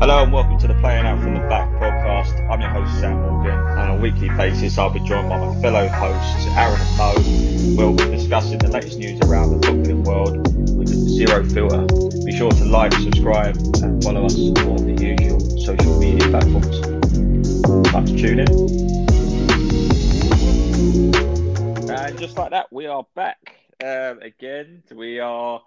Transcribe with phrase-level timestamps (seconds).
[0.00, 2.48] Hello and welcome to the Playing Out from the Back podcast.
[2.48, 5.60] I'm your host Sam Morgan, and on a weekly basis I'll be joined by my
[5.60, 7.12] fellow hosts Aaron and Mo.
[7.76, 10.38] We'll be discussing the latest news around the footballing world
[10.74, 11.84] with zero filter.
[12.24, 16.80] Be sure to like, subscribe, and follow us on the usual social media platforms.
[16.80, 18.48] To tune in.
[21.90, 23.52] And just like that, we are back
[23.84, 24.82] um, again.
[24.94, 25.60] We are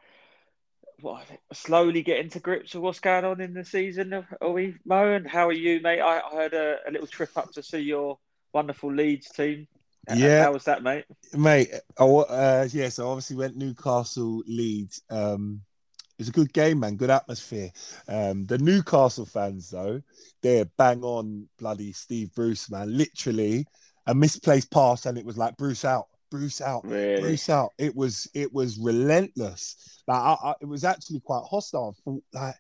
[1.04, 4.26] what, slowly getting to grips with what's going on in the season.
[4.42, 5.12] Are we, Mo?
[5.12, 6.00] And how are you, mate?
[6.00, 8.18] I, I heard a, a, little trip up to see your
[8.54, 9.68] wonderful Leeds team.
[10.14, 11.04] Yeah, how was that, mate?
[11.34, 12.88] Mate, I, uh, yeah.
[12.88, 15.02] So obviously went Newcastle Leeds.
[15.10, 15.62] Um,
[15.98, 16.96] it was a good game, man.
[16.96, 17.72] Good atmosphere.
[18.08, 20.02] Um, the Newcastle fans, though,
[20.42, 22.98] they're bang on bloody Steve Bruce, man.
[22.98, 23.66] Literally
[24.08, 26.08] a misplaced pass, and it was like Bruce out.
[26.34, 27.22] Bruce out, really?
[27.22, 27.74] Bruce out.
[27.78, 30.02] It was it was relentless.
[30.08, 31.96] Like I, I, it was actually quite hostile.
[32.34, 32.56] Like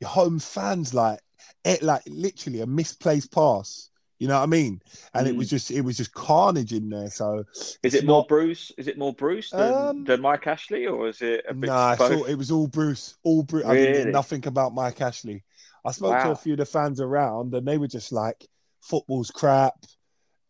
[0.00, 1.20] your home fans, like
[1.64, 3.90] it, like literally a misplaced pass.
[4.18, 4.80] You know what I mean?
[5.14, 5.30] And mm.
[5.30, 7.10] it was just it was just carnage in there.
[7.10, 7.44] So
[7.84, 8.72] is it more Bruce?
[8.76, 11.68] Is it more Bruce than, um, than Mike Ashley, or is it a bit?
[11.68, 11.94] Nah,
[12.26, 13.18] it was all Bruce.
[13.22, 13.64] All Bruce.
[13.64, 14.00] Really?
[14.00, 15.44] I mean, nothing about Mike Ashley.
[15.84, 16.24] I spoke wow.
[16.24, 18.44] to a few of the fans around, and they were just like,
[18.80, 19.74] "Football's crap."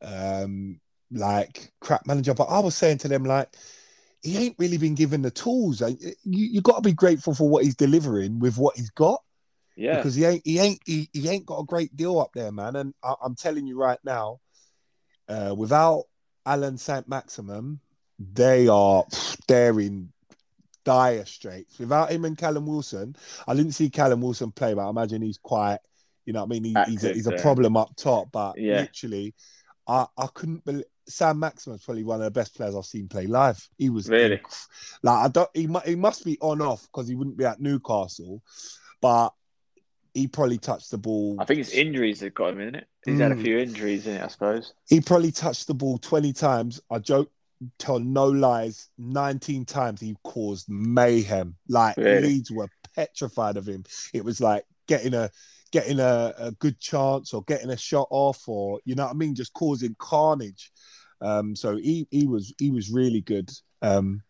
[0.00, 0.80] Um,
[1.12, 2.34] like crap manager.
[2.34, 3.48] But I was saying to them, like,
[4.22, 5.80] he ain't really been given the tools.
[5.80, 9.22] You you got to be grateful for what he's delivering with what he's got.
[9.76, 12.52] Yeah, because he ain't he ain't he, he ain't got a great deal up there,
[12.52, 12.76] man.
[12.76, 14.40] And I, am telling you right now,
[15.28, 16.04] uh, without
[16.46, 17.80] Allan Saint-Maximin,
[18.18, 19.04] they are
[19.48, 20.12] they're in
[20.84, 21.78] dire straits.
[21.78, 23.16] Without him and Callum Wilson,
[23.48, 25.78] I didn't see Callum Wilson play, but I imagine he's quite.
[26.24, 26.64] You know what I mean?
[26.64, 28.82] He, Active, he's a, he's a problem up top, but yeah.
[28.82, 29.34] literally,
[29.88, 33.26] I, I couldn't believe Saint-Maximin is probably one of the best players I've seen play
[33.26, 33.66] live.
[33.76, 34.40] He was really
[35.02, 35.50] like I don't.
[35.54, 38.42] He he must be on off because he wouldn't be at Newcastle,
[39.00, 39.30] but
[40.14, 41.36] he probably touched the ball.
[41.38, 42.86] I think it's injuries that got him in it.
[43.04, 43.20] He's mm.
[43.20, 43.42] had a mm.
[43.42, 44.74] few injuries in it, I suppose.
[44.88, 46.80] He probably touched the ball twenty times.
[46.90, 47.30] I joke,
[47.78, 48.88] tell no lies.
[48.98, 51.56] Nineteen times he caused mayhem.
[51.68, 52.28] Like really?
[52.28, 53.84] Leeds were petrified of him.
[54.12, 55.30] It was like getting a
[55.72, 59.14] getting a, a good chance or getting a shot off or you know what I
[59.14, 60.70] mean, just causing carnage.
[61.20, 63.50] Um, so he he was he was really good.
[63.80, 64.22] Um,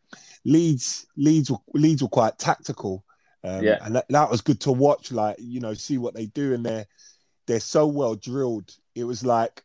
[0.44, 3.04] Leeds Leeds were, Leeds were quite tactical,
[3.44, 3.78] um, yeah.
[3.82, 5.12] and that, that was good to watch.
[5.12, 6.86] Like you know, see what they do, and they're
[7.47, 8.74] they're so well drilled.
[8.94, 9.62] It was like,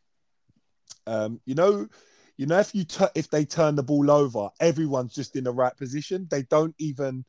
[1.06, 1.88] um, you know,
[2.36, 5.52] you know, if you t- if they turn the ball over, everyone's just in the
[5.52, 6.26] right position.
[6.30, 7.24] They don't even.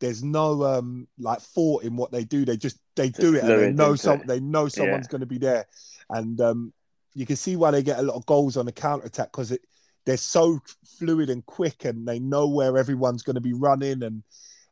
[0.00, 2.44] There's no um like thought in what they do.
[2.44, 4.22] They just they do it, and they know some.
[4.26, 5.10] They know someone's yeah.
[5.10, 5.66] going to be there,
[6.08, 6.72] and um,
[7.14, 9.52] you can see why they get a lot of goals on the counter attack because
[9.52, 9.60] it
[10.06, 10.60] they're so
[10.98, 14.22] fluid and quick and they know where everyone's going to be running and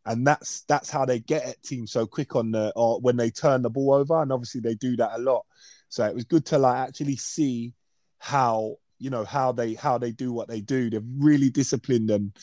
[0.06, 3.30] and that's that's how they get at teams so quick on the or when they
[3.30, 5.44] turn the ball over and obviously they do that a lot
[5.88, 7.74] so it was good to like actually see
[8.18, 12.36] how you know how they how they do what they do they're really disciplined and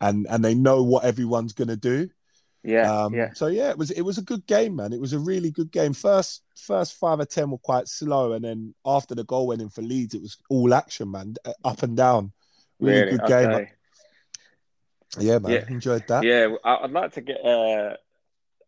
[0.00, 2.08] and and they know what everyone's going to do
[2.64, 3.32] Yeah, Um, yeah.
[3.34, 4.92] So yeah, it was it was a good game, man.
[4.92, 5.92] It was a really good game.
[5.92, 9.68] First first five or ten were quite slow, and then after the goal went in
[9.68, 12.32] for Leeds, it was all action, man, uh, up and down.
[12.78, 13.10] Really, Really?
[13.18, 13.66] good game.
[15.18, 15.64] Yeah, man, Yeah.
[15.68, 16.24] enjoyed that.
[16.24, 17.96] Yeah, I'd like to get uh,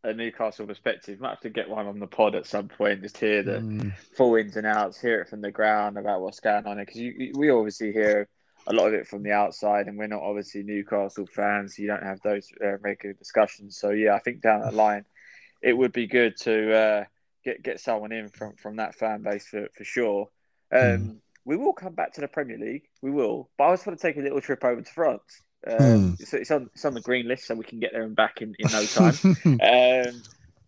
[0.02, 1.20] a Newcastle perspective.
[1.20, 3.92] Might have to get one on the pod at some point, just hear the Mm.
[4.16, 6.76] full ins and outs, hear it from the ground about what's going on.
[6.78, 8.28] Because you, we obviously hear
[8.66, 11.76] a lot of it from the outside, and we're not obviously Newcastle fans.
[11.76, 13.78] So you don't have those uh, regular discussions.
[13.78, 15.04] So yeah, I think down the line,
[15.62, 17.04] it would be good to uh,
[17.44, 20.28] get get someone in from from that fan base for for sure.
[20.72, 22.84] Um, We will come back to the Premier League.
[23.02, 25.42] We will, but I just want to take a little trip over to France.
[25.66, 26.12] Um, Hmm.
[26.18, 28.40] it's, it's on it's on the green list, so we can get there and back
[28.42, 29.18] in, in no time.
[29.60, 30.22] Um,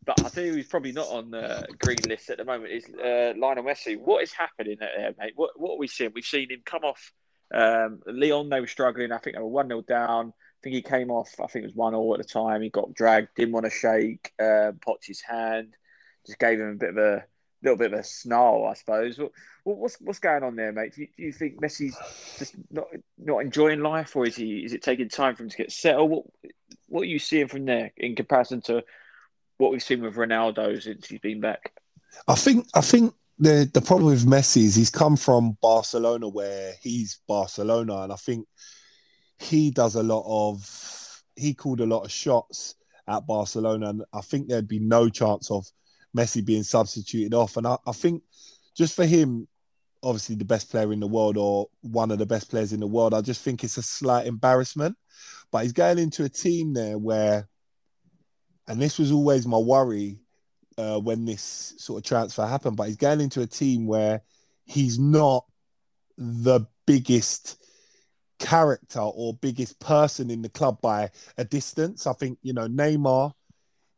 [0.06, 2.72] but I tell you, he's probably not on the green list at the moment.
[2.72, 3.98] Is uh, Lionel Messi?
[3.98, 5.32] What is happening there, mate?
[5.34, 6.12] What what are we seeing?
[6.14, 7.12] We've seen him come off.
[7.54, 9.12] Um, Lyon, they were struggling.
[9.12, 10.28] I think they were one 0 down.
[10.28, 11.32] I think he came off.
[11.40, 12.62] I think it was one 0 at the time.
[12.62, 13.28] He got dragged.
[13.36, 14.32] Didn't want to shake.
[14.38, 15.74] Uh, Poch's hand.
[16.26, 17.24] Just gave him a bit of a
[17.62, 19.18] little bit of a snarl, I suppose.
[19.18, 19.32] What-
[19.64, 20.94] what's what's going on there, mate?
[20.94, 21.96] Do you, do you think Messi's
[22.38, 22.86] just not
[23.18, 26.10] not enjoying life, or is he is it taking time for him to get settled?
[26.10, 26.24] What
[26.88, 28.84] what are you seeing from there in comparison to
[29.58, 31.72] what we've seen with Ronaldo since he's been back?
[32.28, 36.74] I think I think the the problem with Messi is he's come from Barcelona where
[36.80, 38.46] he's Barcelona, and I think
[39.38, 42.76] he does a lot of he called a lot of shots
[43.08, 45.66] at Barcelona, and I think there'd be no chance of
[46.16, 47.56] Messi being substituted off.
[47.56, 48.22] And I, I think
[48.74, 49.46] just for him,
[50.02, 52.86] obviously the best player in the world or one of the best players in the
[52.86, 54.96] world, I just think it's a slight embarrassment.
[55.52, 57.48] But he's going into a team there where,
[58.66, 60.18] and this was always my worry
[60.78, 64.22] uh, when this sort of transfer happened, but he's going into a team where
[64.64, 65.44] he's not
[66.18, 67.62] the biggest
[68.38, 72.06] character or biggest person in the club by a distance.
[72.06, 73.32] I think, you know, Neymar,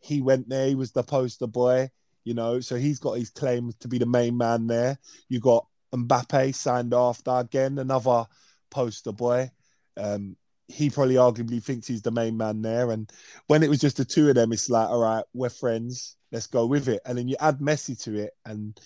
[0.00, 1.90] he went there, he was the poster boy,
[2.24, 4.98] you know, so he's got his claim to be the main man there.
[5.28, 8.26] You got Mbappe signed after, again, another
[8.70, 9.50] poster boy.
[9.96, 10.36] Um,
[10.68, 12.90] he probably arguably thinks he's the main man there.
[12.90, 13.10] And
[13.46, 16.46] when it was just the two of them, it's like, all right, we're friends, let's
[16.46, 17.00] go with it.
[17.04, 18.78] And then you add Messi to it, and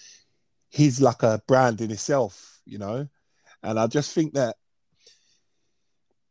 [0.68, 3.08] he's like a brand in itself, you know.
[3.62, 4.56] And I just think that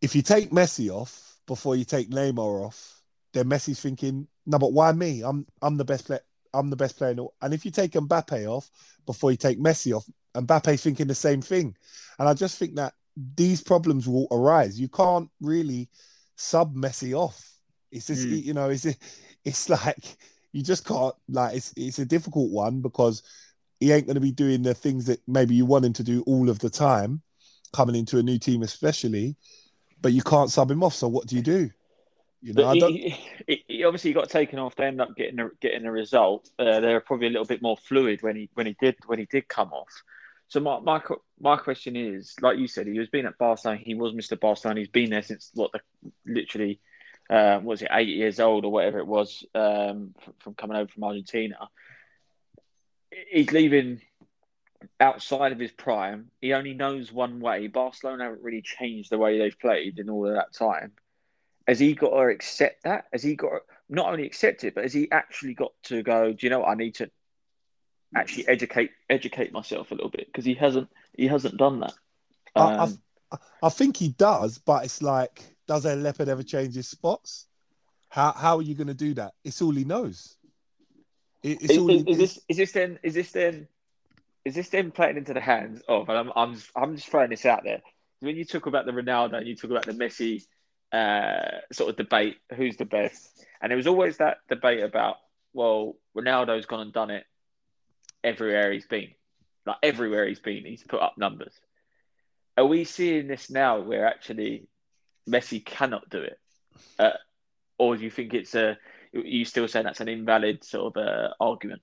[0.01, 3.01] if you take Messi off before you take Neymar off,
[3.33, 5.21] then Messi's thinking, no, but why me?
[5.23, 6.21] I'm I'm the best player.
[6.53, 7.11] I'm the best player.
[7.11, 7.27] In the...
[7.41, 8.69] And if you take Mbappe off
[9.05, 10.05] before you take Messi off,
[10.35, 11.75] Mbappe's thinking the same thing.
[12.19, 12.93] And I just think that
[13.35, 14.79] these problems will arise.
[14.79, 15.89] You can't really
[16.35, 17.47] sub Messi off.
[17.91, 18.43] It's just Mm.
[18.43, 18.87] you know, it's
[19.45, 20.17] it's like
[20.51, 23.23] you just can't like it's it's a difficult one because
[23.79, 26.23] he ain't going to be doing the things that maybe you want him to do
[26.27, 27.21] all of the time,
[27.73, 29.35] coming into a new team especially.
[30.01, 30.95] But you can't sub him off.
[30.95, 31.69] So what do you do?
[32.41, 33.15] You know, I he,
[33.47, 34.75] he, he obviously got taken off.
[34.75, 36.49] They ended up getting a, getting a result.
[36.57, 39.19] Uh, they were probably a little bit more fluid when he when he did when
[39.19, 39.91] he did come off.
[40.47, 41.01] So my my
[41.39, 43.79] my question is, like you said, he was been at Barcelona.
[43.83, 44.39] He was Mr.
[44.39, 44.79] Barcelona.
[44.79, 45.81] He's been there since what the
[46.25, 46.79] literally
[47.31, 51.05] uh, was it eight years old or whatever it was um, from, coming over from
[51.05, 51.69] Argentina.
[53.29, 54.01] He's leaving
[54.99, 56.29] outside of his prime.
[56.41, 57.67] He only knows one way.
[57.67, 60.91] Barcelona haven't really changed the way they've played in all of that time.
[61.67, 63.05] Has he got to accept that?
[63.13, 66.33] Has he got to not only accept it, but has he actually got to go?
[66.33, 67.09] Do you know what I need to
[68.15, 71.93] actually educate educate myself a little bit because he hasn't he hasn't done that.
[72.55, 73.01] I, I, Um,
[73.63, 77.47] I think he does, but it's like, does a leopard ever change his spots?
[78.09, 79.33] How how are you going to do that?
[79.43, 80.37] It's all he knows.
[81.43, 81.89] It, is, all.
[81.89, 83.67] is, he- is this is this then is this then
[84.43, 86.09] is this then playing into the hands of?
[86.09, 87.81] And I'm I'm just, I'm just throwing this out there.
[88.19, 90.45] When you talk about the Ronaldo and you talk about the Messi
[90.91, 93.45] uh, sort of debate, who's the best?
[93.61, 95.15] And there was always that debate about,
[95.53, 97.23] well, Ronaldo's gone and done it
[98.23, 99.09] everywhere he's been.
[99.65, 101.53] Like everywhere he's been, he's put up numbers.
[102.57, 104.67] Are we seeing this now where actually
[105.29, 106.39] Messi cannot do it?
[106.99, 107.11] Uh,
[107.77, 108.77] or do you think it's a,
[109.11, 111.81] you still saying that's an invalid sort of uh, argument?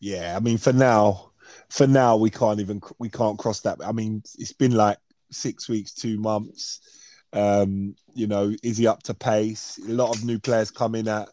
[0.00, 1.32] Yeah, I mean, for now,
[1.68, 3.78] for now, we can't even we can't cross that.
[3.84, 4.98] I mean, it's been like
[5.30, 6.80] six weeks, two months.
[7.32, 9.78] Um, you know, is he up to pace?
[9.88, 11.28] A lot of new players coming at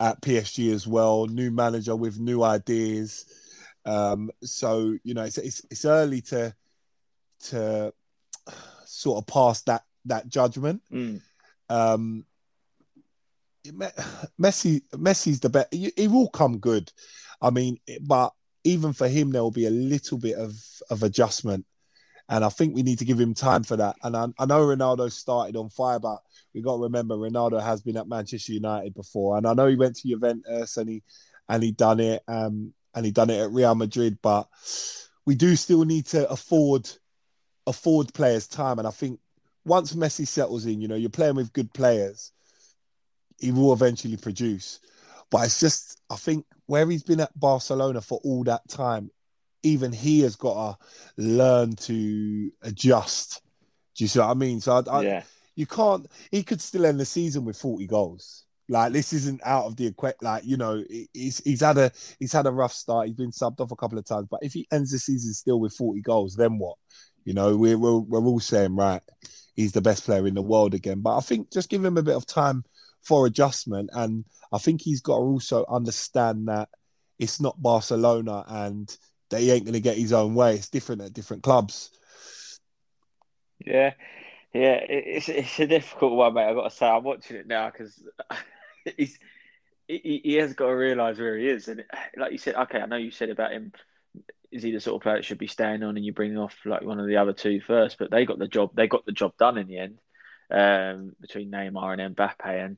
[0.00, 1.26] at PSG as well.
[1.26, 3.26] New manager with new ideas.
[3.84, 6.54] Um, so you know, it's it's, it's early to
[7.44, 7.92] to
[8.84, 10.82] sort of pass that that judgment.
[10.92, 11.20] Mm.
[11.68, 12.24] Um,
[13.64, 13.86] Me-
[14.40, 15.72] Messi, Messi's the best.
[15.72, 16.90] He, he will come good.
[17.40, 18.32] I mean, but
[18.64, 20.54] even for him, there will be a little bit of
[20.90, 21.66] of adjustment.
[22.30, 23.96] And I think we need to give him time for that.
[24.02, 26.18] And I, I know Ronaldo started on fire, but
[26.54, 29.76] we got to remember Ronaldo has been at Manchester United before, and I know he
[29.76, 31.02] went to Juventus and he
[31.48, 34.18] and he done it, um, and he done it at Real Madrid.
[34.22, 34.48] But
[35.24, 36.88] we do still need to afford
[37.66, 39.20] afford players time, and I think
[39.68, 42.32] once Messi settles in, you know, you're playing with good players,
[43.38, 44.80] he will eventually produce.
[45.30, 49.10] But it's just, I think, where he's been at Barcelona for all that time,
[49.62, 53.42] even he has got to learn to adjust.
[53.94, 54.60] Do you see what I mean?
[54.60, 55.22] So I, I, yeah.
[55.54, 56.06] you can't.
[56.30, 58.44] He could still end the season with forty goals.
[58.70, 60.18] Like this isn't out of the equation.
[60.22, 63.08] Like you know, he's he's had a he's had a rough start.
[63.08, 64.28] He's been subbed off a couple of times.
[64.30, 66.76] But if he ends the season still with forty goals, then what?
[67.24, 69.02] You know, we're we're, we're all saying right,
[69.58, 71.00] he's the best player in the world again.
[71.00, 72.64] But I think just give him a bit of time
[73.02, 76.68] for adjustment, and I think he's got to also understand that
[77.18, 78.96] it's not Barcelona and
[79.30, 80.54] that he ain't going to get his own way.
[80.54, 81.90] It's different at different clubs.
[83.58, 83.94] Yeah,
[84.54, 86.48] yeah, it's it's a difficult one, mate.
[86.48, 88.00] I've got to say, I'm watching it now because
[88.96, 89.18] he's
[89.88, 91.84] he, he has got to realise where he is, and
[92.16, 93.72] like you said, okay, I know you said about him.
[94.50, 96.56] Is he the sort of player that should be staying on, and you bring off
[96.64, 97.98] like one of the other two first?
[97.98, 98.70] But they got the job.
[98.74, 99.98] They got the job done in the end
[100.50, 102.76] um, between Neymar and Mbappe, and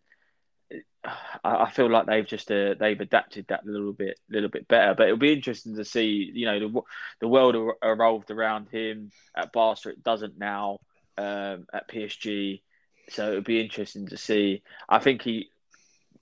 [1.42, 4.94] I feel like they've just uh, they've adapted that a little bit, little bit better.
[4.94, 6.30] But it'll be interesting to see.
[6.32, 6.80] You know, the
[7.20, 9.90] the world revolved around him at Barca.
[9.90, 10.78] It doesn't now
[11.16, 12.62] um, at PSG.
[13.08, 14.62] So it'll be interesting to see.
[14.88, 15.48] I think he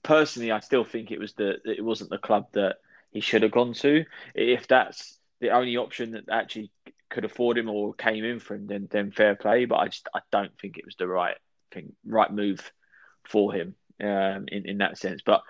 [0.01, 2.77] personally, I still think it was the it wasn't the club that
[3.11, 4.05] he should have gone to.
[4.33, 6.71] If that's the only option that actually
[7.09, 9.65] could afford him or came in for him, then then fair play.
[9.65, 11.37] But I just I don't think it was the right
[11.71, 12.71] thing, right move
[13.27, 15.21] for him um, in in that sense.
[15.25, 15.41] But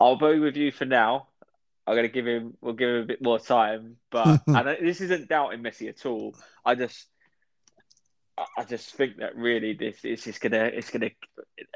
[0.00, 1.28] I'll vote with you for now.
[1.86, 2.56] I'm gonna give him.
[2.60, 3.96] We'll give him a bit more time.
[4.10, 6.34] But and this isn't doubting Messi at all.
[6.64, 7.06] I just
[8.36, 11.10] I just think that really this is just gonna it's gonna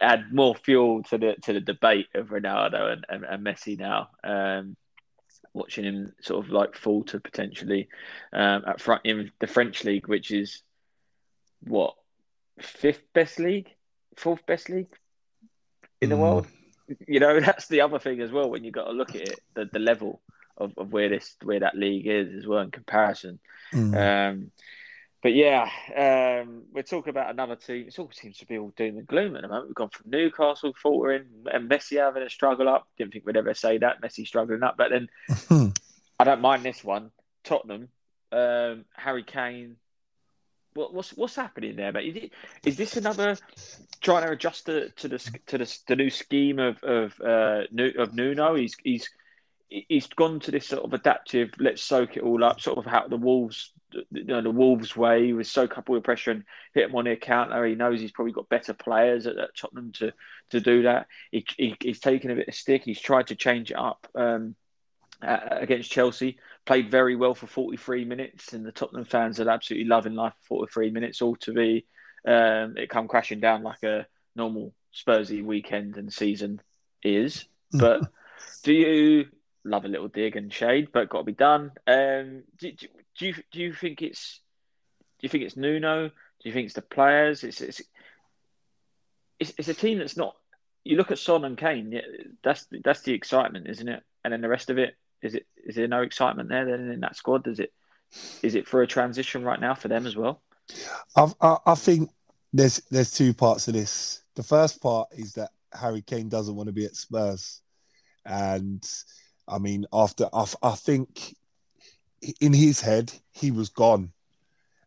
[0.00, 4.08] add more fuel to the to the debate of Ronaldo and, and, and Messi now.
[4.24, 4.76] Um,
[5.58, 7.88] watching him sort of like falter potentially
[8.32, 10.62] um, at front in the French league, which is
[11.60, 11.94] what
[12.60, 13.68] fifth best league,
[14.16, 14.94] fourth best league
[16.00, 16.20] in the mm.
[16.20, 16.46] world.
[17.06, 19.40] You know, that's the other thing as well when you got to look at it,
[19.54, 20.20] the, the level
[20.56, 23.38] of, of where this where that league is as well in comparison.
[23.72, 24.30] Mm.
[24.30, 24.50] Um,
[25.20, 27.88] but yeah, um, we're talking about another team.
[27.88, 29.68] It all seems to be all doom and gloom at the moment.
[29.68, 32.86] We've gone from Newcastle faltering and Messi having a struggle up.
[32.96, 34.00] Didn't think we'd ever say that.
[34.00, 34.76] Messi struggling up.
[34.76, 35.08] But then
[36.20, 37.10] I don't mind this one.
[37.42, 37.88] Tottenham,
[38.30, 39.76] um, Harry Kane.
[40.74, 42.16] What, what's what's happening there, mate?
[42.16, 42.32] Is, it,
[42.64, 43.36] is this another
[44.00, 47.62] trying to adjust to, to the to the, the new scheme of of uh,
[47.98, 48.54] of Nuno?
[48.54, 49.10] He's he's
[49.68, 51.50] he's gone to this sort of adaptive.
[51.58, 52.60] Let's soak it all up.
[52.60, 55.26] Sort of how the Wolves you know, the Wolves way.
[55.26, 57.64] He was soak up all the pressure and hit him on the counter.
[57.64, 60.12] He knows he's probably got better players at, at Tottenham to
[60.50, 61.06] to do that.
[61.30, 62.82] He, he, he's taken a bit of stick.
[62.84, 64.54] He's tried to change it up um,
[65.22, 66.38] uh, against Chelsea.
[66.64, 70.66] Played very well for 43 minutes, and the Tottenham fans are absolutely loving life for
[70.66, 71.22] 43 minutes.
[71.22, 71.86] All to be
[72.26, 76.60] um, it come crashing down like a normal Spursy weekend and season
[77.02, 77.44] is.
[77.70, 78.10] But
[78.62, 79.26] do you
[79.62, 81.70] love a little dig and shade, but got to be done?
[81.86, 82.86] Um, do, do,
[83.18, 84.40] do you do you think it's
[85.18, 86.08] do you think it's Nuno?
[86.08, 87.44] Do you think it's the players?
[87.44, 87.82] It's it's
[89.38, 90.34] it's, it's a team that's not.
[90.84, 92.00] You look at Son and Kane.
[92.42, 94.02] That's that's the excitement, isn't it?
[94.24, 97.00] And then the rest of it is it is there no excitement there then in
[97.00, 97.44] that squad?
[97.44, 97.72] Does it
[98.42, 100.40] is it for a transition right now for them as well?
[101.16, 102.10] I, I, I think
[102.52, 104.22] there's there's two parts of this.
[104.36, 107.60] The first part is that Harry Kane doesn't want to be at Spurs,
[108.24, 108.88] and
[109.46, 111.34] I mean after I, I think
[112.40, 114.12] in his head, he was gone.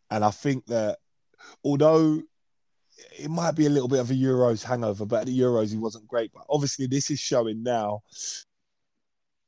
[0.10, 0.98] And I think that
[1.64, 2.22] although
[3.18, 5.78] it might be a little bit of a Euros hangover, but at the Euros he
[5.78, 6.32] wasn't great.
[6.34, 8.02] But obviously, this is showing now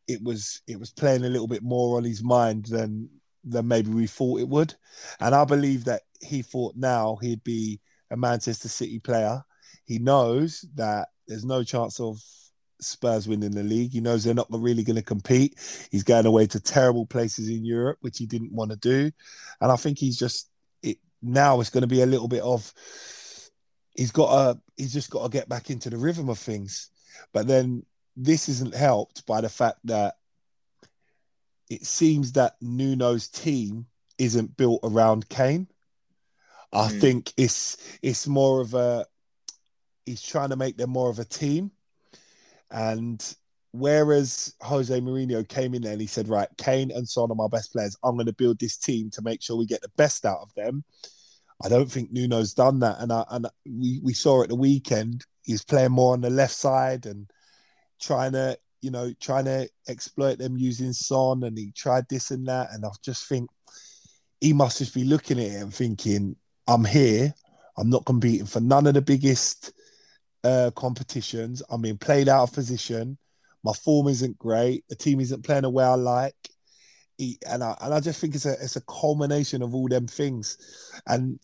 [0.07, 3.09] it was it was playing a little bit more on his mind than
[3.43, 4.73] than maybe we thought it would.
[5.19, 9.43] And I believe that he thought now he'd be a Manchester City player.
[9.85, 12.21] He knows that there's no chance of
[12.85, 13.91] Spurs winning the league.
[13.91, 15.55] He knows they're not really going to compete.
[15.91, 19.11] He's going away to terrible places in Europe, which he didn't want to do.
[19.61, 20.49] And I think he's just
[20.81, 22.73] it now it's going to be a little bit of
[23.95, 26.89] he's got a he's just got to get back into the rhythm of things.
[27.31, 27.85] But then
[28.15, 30.15] this isn't helped by the fact that
[31.69, 33.87] it seems that Nuno's team
[34.17, 35.67] isn't built around Kane.
[36.71, 37.01] I mm.
[37.01, 39.05] think it's it's more of a
[40.05, 41.71] he's trying to make them more of a team
[42.73, 43.35] and
[43.71, 47.47] whereas Jose Mourinho came in there and he said, right, Kane and Son are my
[47.47, 47.95] best players.
[48.03, 50.53] I'm going to build this team to make sure we get the best out of
[50.55, 50.83] them.
[51.63, 55.25] I don't think Nuno's done that, and I, and we we saw at the weekend
[55.43, 57.29] he's playing more on the left side and
[58.01, 62.45] trying to you know trying to exploit them using Son, and he tried this and
[62.47, 63.49] that, and I just think
[64.41, 66.35] he must just be looking at it and thinking,
[66.67, 67.33] I'm here,
[67.77, 69.71] I'm not competing for none of the biggest
[70.43, 71.61] uh, competitions.
[71.69, 73.17] I'm being played out of position.
[73.63, 74.83] My form isn't great.
[74.89, 76.35] The team isn't playing the way I like.
[77.47, 80.57] And I and I just think it's a it's a culmination of all them things.
[81.07, 81.39] And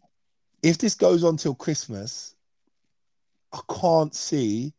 [0.61, 2.35] if this goes on till Christmas,
[3.53, 4.73] I can't see.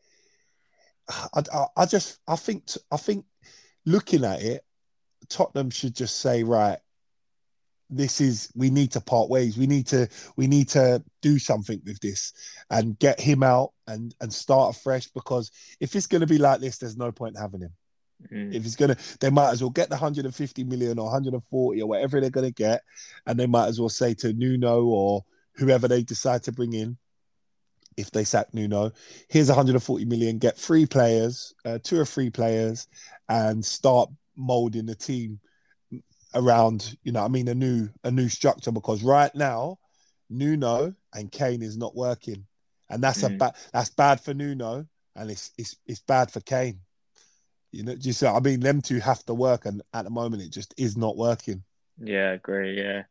[1.08, 3.24] I, I, I just I think I think
[3.86, 4.64] looking at it,
[5.28, 6.80] Tottenham should just say right.
[7.90, 9.59] This is we need to part ways.
[9.59, 12.32] We need to we need to do something with this
[12.70, 16.61] and get him out and and start afresh because if it's going to be like
[16.61, 17.73] this, there's no point having him.
[18.32, 18.54] Mm.
[18.54, 22.20] If it's gonna, they might as well get the 150 million or 140 or whatever
[22.20, 22.82] they're gonna get,
[23.26, 25.25] and they might as well say to Nuno or
[25.56, 26.97] whoever they decide to bring in,
[27.97, 28.92] if they sack Nuno,
[29.28, 32.88] here's 140 million, get three players, uh, two or three players,
[33.28, 35.40] and start molding the team
[36.34, 39.78] around, you know, I mean, a new a new structure because right now,
[40.28, 42.46] Nuno and Kane is not working,
[42.88, 43.38] and that's a Mm.
[43.38, 46.80] bad that's bad for Nuno, and it's it's it's bad for Kane.
[47.72, 50.50] You know, just I mean, them two have to work, and at the moment, it
[50.50, 51.64] just is not working.
[52.02, 52.76] Yeah, agree.
[52.78, 53.02] Yeah,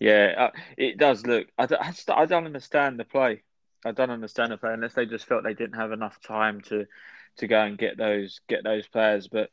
[0.00, 0.34] yeah.
[0.38, 1.48] Uh, it does look.
[1.58, 3.42] I I, just, I don't understand the play.
[3.84, 6.86] I don't understand the play unless they just felt they didn't have enough time to
[7.38, 9.28] to go and get those get those players.
[9.28, 9.50] But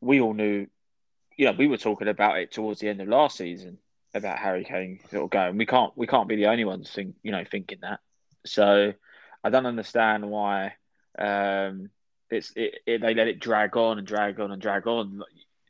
[0.00, 0.66] we all knew,
[1.36, 3.78] you know, we were talking about it towards the end of last season
[4.14, 5.56] about Harry Kane sort of going.
[5.58, 8.00] We can't we can't be the only ones think you know thinking that.
[8.44, 8.92] So
[9.44, 10.74] I don't understand why
[11.18, 11.90] um,
[12.30, 15.22] it's it, it, they let it drag on and drag on and drag on.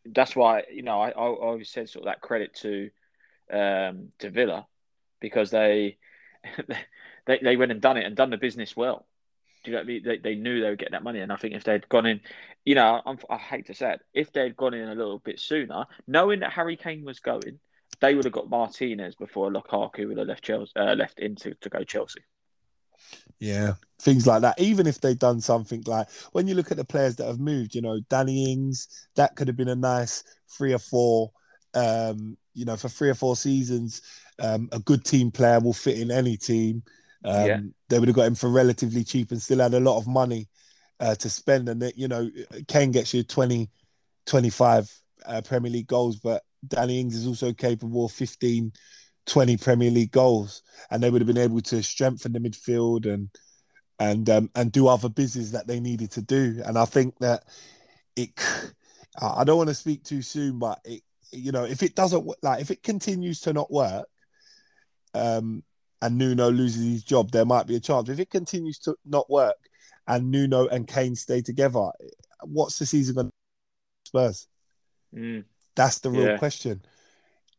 [0.04, 2.90] That's why you know I, I always said sort of that credit to
[3.52, 4.66] um, to Villa
[5.20, 5.99] because they
[7.26, 9.06] they they went and done it and done the business well.
[9.66, 10.02] You know what I mean?
[10.04, 12.20] They, they knew they were getting that money, and I think if they'd gone in,
[12.64, 15.40] you know, I'm, I hate to say it, if they'd gone in a little bit
[15.40, 17.58] sooner, knowing that Harry Kane was going,
[18.00, 21.68] they would have got Martinez before Lukaku would have left Chelsea, uh, left into to
[21.68, 22.20] go Chelsea.
[23.38, 24.59] Yeah, things like that.
[24.61, 27.74] Even if they'd done something like when you look at the players that have moved,
[27.74, 31.31] you know, Danny Ings, that could have been a nice three or four.
[31.74, 34.00] Um, you know, for three or four seasons,
[34.38, 36.83] um, a good team player will fit in any team.
[37.27, 37.61] Um, Yeah.
[37.89, 40.49] They would have got him for relatively cheap and still had a lot of money
[41.01, 41.69] uh, to spend.
[41.69, 42.31] And, that, you know,
[42.69, 43.69] Kane gets you 20,
[44.27, 44.91] 25
[45.27, 48.73] uh, Premier League goals, but Danny Ings is also capable of 15,
[49.27, 50.62] 20 Premier League goals.
[50.91, 53.29] And they would have been able to strengthen the midfield and
[53.99, 56.61] and um, and do other business that they needed to do.
[56.65, 57.45] And I think that
[58.15, 58.31] it,
[59.21, 62.61] I don't want to speak too soon, but it, you know, if it doesn't like
[62.61, 64.07] if it continues to not work,
[65.15, 65.62] um,
[66.02, 68.09] and Nuno loses his job, there might be a chance.
[68.09, 69.56] If it continues to not work,
[70.06, 71.90] and Nuno and Kane stay together,
[72.44, 73.32] what's the season going to
[74.06, 74.48] Spurs?
[75.14, 75.44] Mm.
[75.74, 76.38] That's the real Yeah.
[76.38, 76.82] question.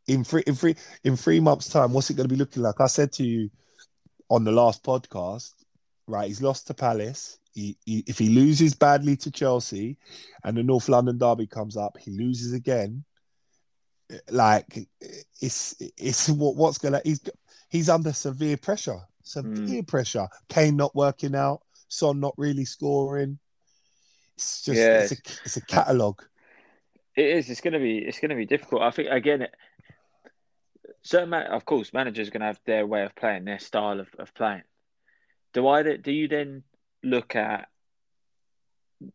[0.08, 2.80] In three, in three, in three months' time, what's it going to be looking like?
[2.80, 3.50] I said to you
[4.30, 5.54] on the last podcast,
[6.08, 6.28] right?
[6.28, 7.40] He's lost to Palace.
[7.54, 9.98] He, he, if he loses badly to Chelsea,
[10.44, 13.04] and the North London derby comes up, he loses again.
[14.30, 14.88] Like
[15.42, 17.20] it's it's what what's gonna he's
[17.70, 19.88] he's under severe pressure, severe mm.
[19.88, 20.28] pressure.
[20.50, 23.40] Kane not working out, Son not really scoring.
[24.36, 25.00] It's just Yeah.
[25.02, 26.24] it's a it's a catalogue.
[27.16, 27.50] It is.
[27.50, 27.98] It's going to be.
[27.98, 28.82] It's going to be difficult.
[28.84, 29.42] I think again.
[29.44, 29.56] It,
[31.02, 34.34] certain, man, of course, managers to have their way of playing, their style of, of
[34.34, 34.64] playing.
[35.54, 35.82] Do I?
[35.98, 36.64] Do you then
[37.04, 37.70] look at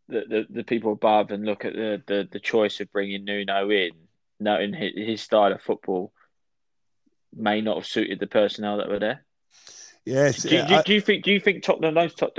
[0.08, 3.70] the, the, the people above and look at the, the, the choice of bringing Nuno
[3.70, 3.92] in,
[4.40, 6.12] knowing his, his style of football
[7.34, 9.24] may not have suited the personnel that were there?
[10.04, 11.24] Yes, Do, you- do, you- do you think?
[11.24, 11.94] Do you think Tottenham?
[12.10, 12.36] Top,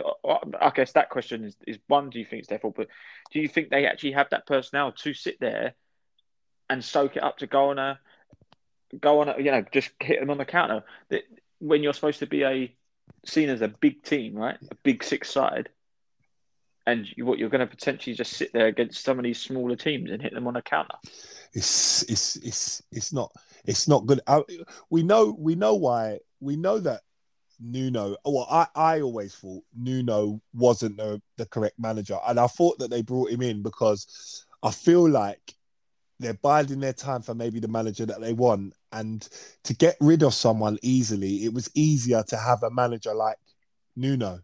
[0.60, 2.10] I guess that question is, is one.
[2.10, 2.75] Do you think it's their fault?
[2.75, 2.88] But
[3.32, 5.73] do you think they actually have that personnel to sit there
[6.69, 7.99] and soak it up to go on a
[8.99, 10.84] go on a you know just hit them on the counter?
[11.10, 11.21] That
[11.60, 12.75] when you're supposed to be a
[13.25, 14.58] seen as a big team, right?
[14.69, 15.69] A big six side,
[16.86, 19.77] and you, what you're going to potentially just sit there against some of these smaller
[19.77, 20.95] teams and hit them on a counter.
[21.53, 23.32] it's it's it's it's not
[23.65, 24.21] it's not good.
[24.28, 24.43] I,
[24.89, 27.02] we know we know why we know that
[27.60, 28.17] Nuno.
[28.26, 32.89] Well, I I always thought Nuno wasn't the the correct manager, and I thought that
[32.89, 35.56] they brought him in because I feel like
[36.19, 39.28] they're biding their time for maybe the manager that they want, and
[39.63, 43.38] to get rid of someone easily, it was easier to have a manager like
[43.95, 44.39] Nuno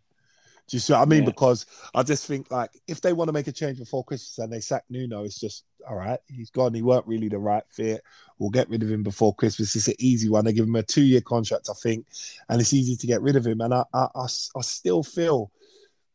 [0.68, 1.24] Do you see what I mean?
[1.24, 1.28] Yeah.
[1.28, 4.54] Because I just think like if they want to make a change before Christmas and
[4.54, 6.20] they sack Nuno, it's just all right.
[6.28, 6.74] He's gone.
[6.74, 8.04] He weren't really the right fit.
[8.40, 9.76] We'll get rid of him before Christmas.
[9.76, 10.46] It's an easy one.
[10.46, 12.08] They give him a two-year contract, I think,
[12.48, 13.62] and it's easy to get rid of him.
[13.62, 15.52] And I, I, I, I still feel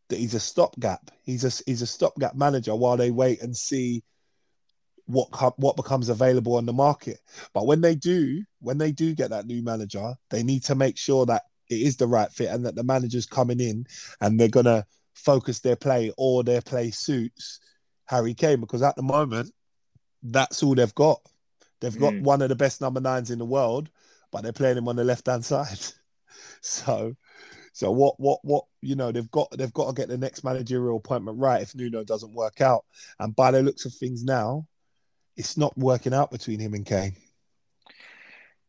[0.08, 1.10] that he's a stopgap.
[1.22, 4.02] He's a he's a stopgap manager while they wait and see
[5.06, 7.20] what what becomes available on the market.
[7.52, 10.96] But when they do, when they do get that new manager, they need to make
[10.96, 13.86] sure that it is the right fit and that the manager's coming in
[14.20, 17.60] and they're gonna focus their play or their play suits
[18.06, 19.50] Harry Kane because at the moment
[20.22, 21.20] that's all they've got.
[21.84, 22.22] They've got Mm.
[22.22, 23.90] one of the best number nines in the world,
[24.32, 25.78] but they're playing him on the left hand side.
[26.60, 27.14] So
[27.74, 30.96] so what what what you know they've got they've got to get the next managerial
[30.96, 32.84] appointment right if Nuno doesn't work out.
[33.18, 34.66] And by the looks of things now,
[35.36, 37.16] it's not working out between him and Kane.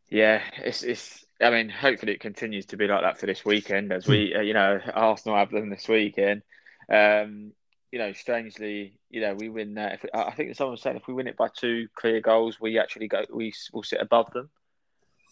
[0.10, 1.26] Yeah, it's it's.
[1.42, 4.42] I mean, hopefully it continues to be like that for this weekend, as we, uh,
[4.42, 6.44] you know, Arsenal have them this weekend.
[6.90, 7.52] Um,
[7.96, 9.94] you know, strangely, you know, we win that.
[9.94, 12.78] If, I think someone was saying if we win it by two clear goals, we
[12.78, 14.50] actually go, we will sit above them.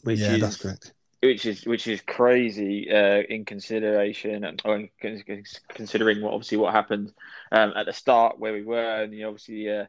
[0.03, 0.93] Which yeah, is, that's correct.
[1.21, 4.89] Which is which is crazy uh, in consideration and or in
[5.73, 7.11] considering what obviously what happened
[7.51, 9.87] um, at the start where we were and the, obviously uh,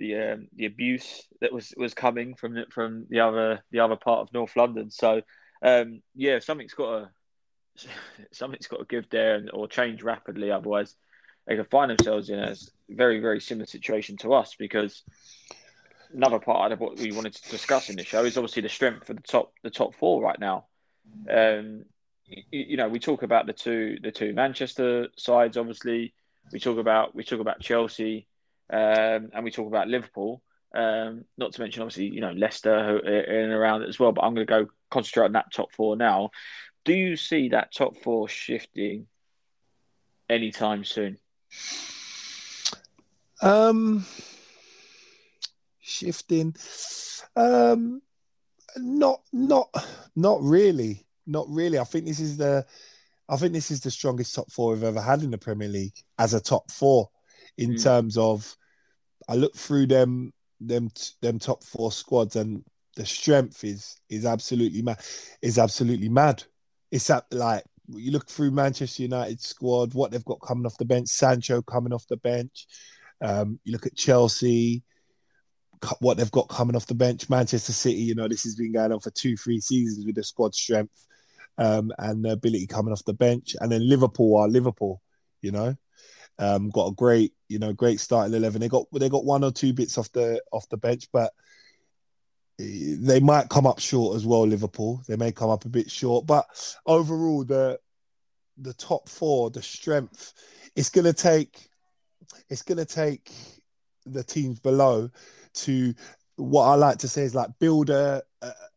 [0.00, 3.96] the um, the abuse that was was coming from the, from the other the other
[3.96, 4.90] part of North London.
[4.90, 5.22] So
[5.62, 7.10] um, yeah, something's got
[7.76, 7.88] to
[8.32, 10.50] something's got to give there and, or change rapidly.
[10.50, 10.96] Otherwise,
[11.48, 12.54] they could find themselves in a
[12.90, 15.02] very very similar situation to us because
[16.14, 19.08] another part of what we wanted to discuss in the show is obviously the strength
[19.10, 20.66] of the top the top four right now.
[21.28, 21.84] Um,
[22.26, 25.56] you, you know, we talk about the two the two Manchester sides.
[25.56, 26.12] Obviously,
[26.52, 28.26] we talk about we talk about Chelsea,
[28.70, 30.42] um, and we talk about Liverpool.
[30.74, 34.12] Um, not to mention, obviously, you know Leicester in and around it as well.
[34.12, 36.30] But I'm going to go concentrate on that top four now.
[36.84, 39.06] Do you see that top four shifting
[40.28, 41.18] anytime soon?
[43.40, 44.04] Um,
[45.80, 46.54] shifting.
[47.36, 48.02] Um,
[48.76, 49.68] not, not,
[50.16, 51.06] not really.
[51.26, 51.78] Not really.
[51.78, 52.64] I think this is the,
[53.28, 55.96] I think this is the strongest top four we've ever had in the Premier League
[56.18, 57.10] as a top four,
[57.56, 57.82] in Mm.
[57.82, 58.56] terms of.
[59.28, 62.64] I look through them, them, them top four squads, and
[62.96, 65.00] the strength is is absolutely mad.
[65.42, 66.42] Is absolutely mad.
[66.90, 70.84] It's at, like you look through Manchester United squad, what they've got coming off the
[70.84, 71.08] bench.
[71.08, 72.66] Sancho coming off the bench.
[73.20, 74.82] Um, you look at Chelsea,
[76.00, 77.28] what they've got coming off the bench.
[77.30, 80.22] Manchester City, you know, this has been going on for two, three seasons with the
[80.22, 81.06] squad strength
[81.56, 83.56] um, and the ability coming off the bench.
[83.60, 85.00] And then Liverpool are Liverpool,
[85.40, 85.74] you know,
[86.38, 88.60] um, got a great, you know, great starting eleven.
[88.60, 91.32] They got they got one or two bits off the off the bench, but
[92.58, 94.46] they might come up short as well.
[94.46, 96.46] Liverpool, they may come up a bit short, but
[96.86, 97.78] overall, the
[98.60, 100.34] the top four, the strength,
[100.74, 101.68] it's to take
[102.48, 103.30] it's to take
[104.06, 105.10] the teams below
[105.54, 105.94] to
[106.36, 108.22] what I like to say is like build a,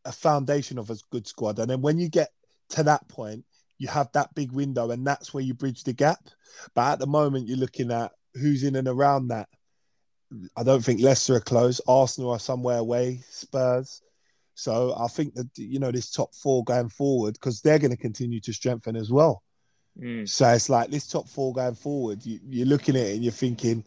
[0.05, 1.59] a foundation of a good squad.
[1.59, 2.29] And then when you get
[2.69, 3.45] to that point,
[3.77, 6.29] you have that big window and that's where you bridge the gap.
[6.73, 9.49] But at the moment, you're looking at who's in and around that.
[10.55, 11.81] I don't think Leicester are close.
[11.87, 14.01] Arsenal are somewhere away, Spurs.
[14.53, 17.97] So I think that, you know, this top four going forward, because they're going to
[17.97, 19.43] continue to strengthen as well.
[19.99, 20.27] Mm.
[20.27, 22.25] So it's like this top four going forward.
[22.25, 23.83] You, you're looking at it and you're thinking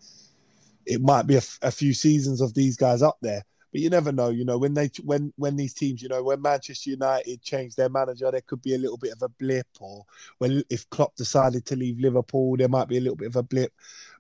[0.87, 3.89] it might be a, f- a few seasons of these guys up there, but you
[3.89, 4.29] never know.
[4.29, 7.89] You know when they when when these teams, you know, when Manchester United changed their
[7.89, 10.05] manager, there could be a little bit of a blip, or
[10.39, 13.43] when if Klopp decided to leave Liverpool, there might be a little bit of a
[13.43, 13.73] blip.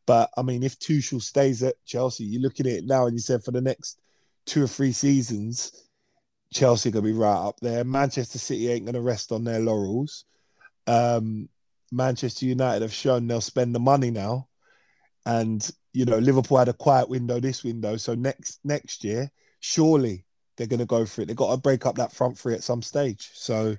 [0.07, 3.21] But I mean, if Tuchel stays at Chelsea, you look at it now and you
[3.21, 4.01] said for the next
[4.47, 5.89] two or three seasons,
[6.53, 7.85] Chelsea gonna be right up there.
[7.85, 10.25] Manchester City ain't gonna rest on their laurels.
[10.87, 11.49] Um,
[11.91, 14.49] Manchester United have shown they'll spend the money now,
[15.25, 17.97] and you know Liverpool had a quiet window this window.
[17.97, 20.25] So next next year, surely
[20.57, 21.27] they're going to go for it.
[21.27, 23.31] They've got to break up that front three at some stage.
[23.35, 23.77] So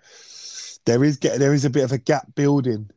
[0.85, 2.89] there is get there is a bit of a gap building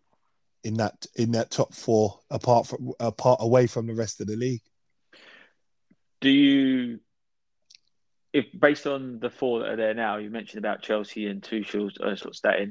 [0.68, 4.37] in that in that top four, apart from apart away from the rest of the
[4.37, 4.61] league.
[6.20, 7.00] Do you,
[8.35, 11.98] if based on the four that are there now, you mentioned about Chelsea and Tuchel's
[11.98, 12.68] uh, sort of stat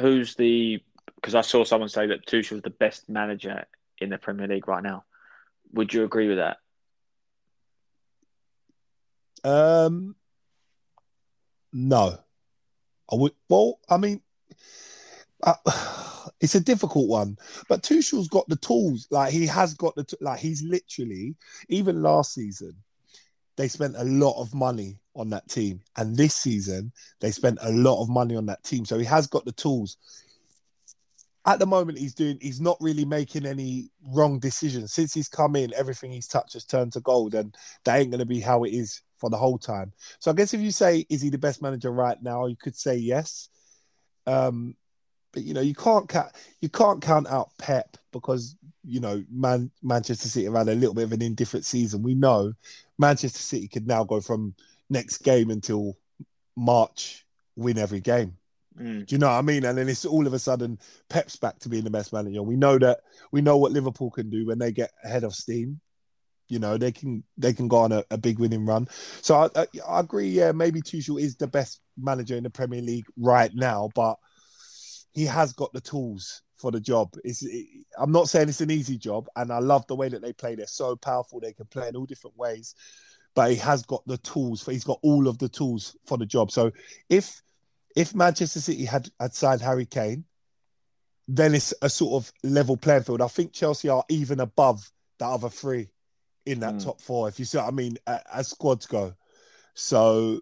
[0.00, 0.82] who's the?
[1.14, 3.66] Because I saw someone say that Tuchel Tuchel's the best manager
[3.98, 5.04] in the Premier League right now.
[5.72, 6.56] Would you agree with that?
[9.44, 10.16] Um,
[11.72, 12.18] no,
[13.12, 13.32] I would.
[13.48, 14.22] Well, I mean,
[16.40, 17.36] it's a difficult one,
[17.68, 19.06] but Tuchel's got the tools.
[19.10, 21.34] Like he has got the t- like he's literally
[21.68, 22.74] even last season
[23.56, 27.70] they spent a lot of money on that team, and this season they spent a
[27.72, 28.84] lot of money on that team.
[28.86, 29.98] So he has got the tools.
[31.46, 35.56] at the moment he's doing he's not really making any wrong decisions since he's come
[35.56, 38.64] in everything he's touched has turned to gold and that ain't going to be how
[38.64, 41.38] it is for the whole time so i guess if you say is he the
[41.38, 43.48] best manager right now you could say yes
[44.26, 44.76] um
[45.32, 49.70] but you know you can't count you can't count out pep because you know man
[49.82, 52.52] manchester city have had a little bit of an indifferent season we know
[52.98, 54.54] manchester city could now go from
[54.88, 55.96] next game until
[56.56, 57.24] march
[57.56, 58.36] win every game
[58.78, 59.06] Mm.
[59.06, 59.64] do you know what I mean?
[59.64, 62.42] And then it's all of a sudden Pep's back to being the best manager.
[62.42, 63.00] We know that
[63.32, 65.80] we know what Liverpool can do when they get ahead of steam.
[66.48, 68.88] You know they can they can go on a, a big winning run.
[69.22, 70.28] So I, I, I agree.
[70.28, 74.16] Yeah, maybe Tuchel is the best manager in the Premier League right now, but
[75.12, 77.14] he has got the tools for the job.
[77.24, 77.66] It's, it,
[77.98, 80.54] I'm not saying it's an easy job, and I love the way that they play.
[80.54, 82.74] They're so powerful; they can play in all different ways.
[83.34, 84.62] But he has got the tools.
[84.62, 86.50] For, he's got all of the tools for the job.
[86.50, 86.72] So
[87.08, 87.42] if
[87.96, 90.24] if Manchester City had, had signed Harry Kane,
[91.26, 93.22] then it's a sort of level playing field.
[93.22, 95.90] I think Chelsea are even above the other three
[96.46, 96.84] in that Mm.
[96.84, 99.14] top four, if you see what I mean, as squads go.
[99.74, 100.40] So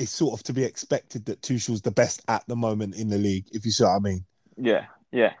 [0.00, 3.18] it's sort of to be expected that Tuchel's the best at the moment in the
[3.18, 4.24] league, if you see what I mean.
[4.56, 5.34] Yeah, yeah.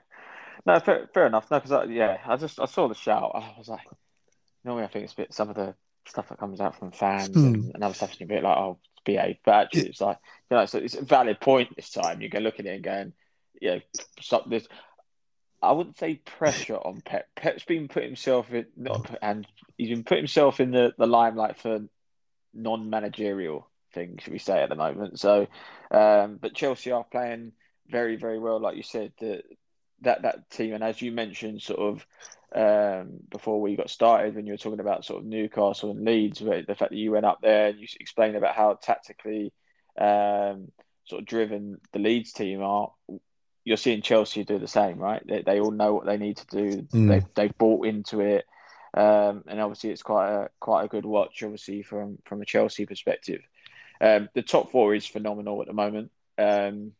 [0.66, 1.50] No, fair, fair enough.
[1.50, 3.32] No, because yeah, I just I saw the shout.
[3.34, 3.86] I was like,
[4.62, 5.74] normally I think it's a bit some of the
[6.06, 7.46] stuff that comes out from fans Hmm.
[7.46, 9.38] and, and other stuff's a bit like, oh, behave.
[9.44, 10.18] But actually, it's like,
[10.50, 12.20] you know, so it's a valid point this time.
[12.20, 13.12] You can look at it and going,
[13.62, 13.80] you know,
[14.20, 14.68] stop this.
[15.62, 17.28] I wouldn't say pressure on Pep.
[17.34, 19.46] Pep's been put himself in, not and
[19.78, 21.80] he's been put himself in the, the limelight for
[22.52, 25.18] non-managerial things, should we say, at the moment.
[25.18, 25.46] So,
[25.90, 27.52] um, but Chelsea are playing
[27.88, 29.12] very, very well, like you said.
[29.18, 29.42] The,
[30.02, 32.06] that that team, and as you mentioned, sort of
[32.54, 36.40] um, before we got started, when you were talking about sort of Newcastle and Leeds,
[36.40, 39.52] where the fact that you went up there and you explained about how tactically
[39.98, 40.72] um,
[41.06, 42.92] sort of driven the Leeds team are.
[43.64, 45.22] You're seeing Chelsea do the same, right?
[45.26, 46.82] They, they all know what they need to do.
[46.82, 47.08] Mm.
[47.08, 48.46] They they've bought into it,
[48.94, 52.86] um, and obviously it's quite a quite a good watch, obviously from from a Chelsea
[52.86, 53.42] perspective.
[54.00, 56.10] Um, the top four is phenomenal at the moment.
[56.38, 56.92] Um,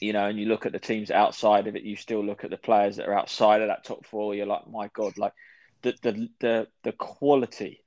[0.00, 2.50] you know, and you look at the teams outside of it, you still look at
[2.50, 4.34] the players that are outside of that top four.
[4.34, 5.32] You're like, my God, like
[5.82, 7.84] the the the, the quality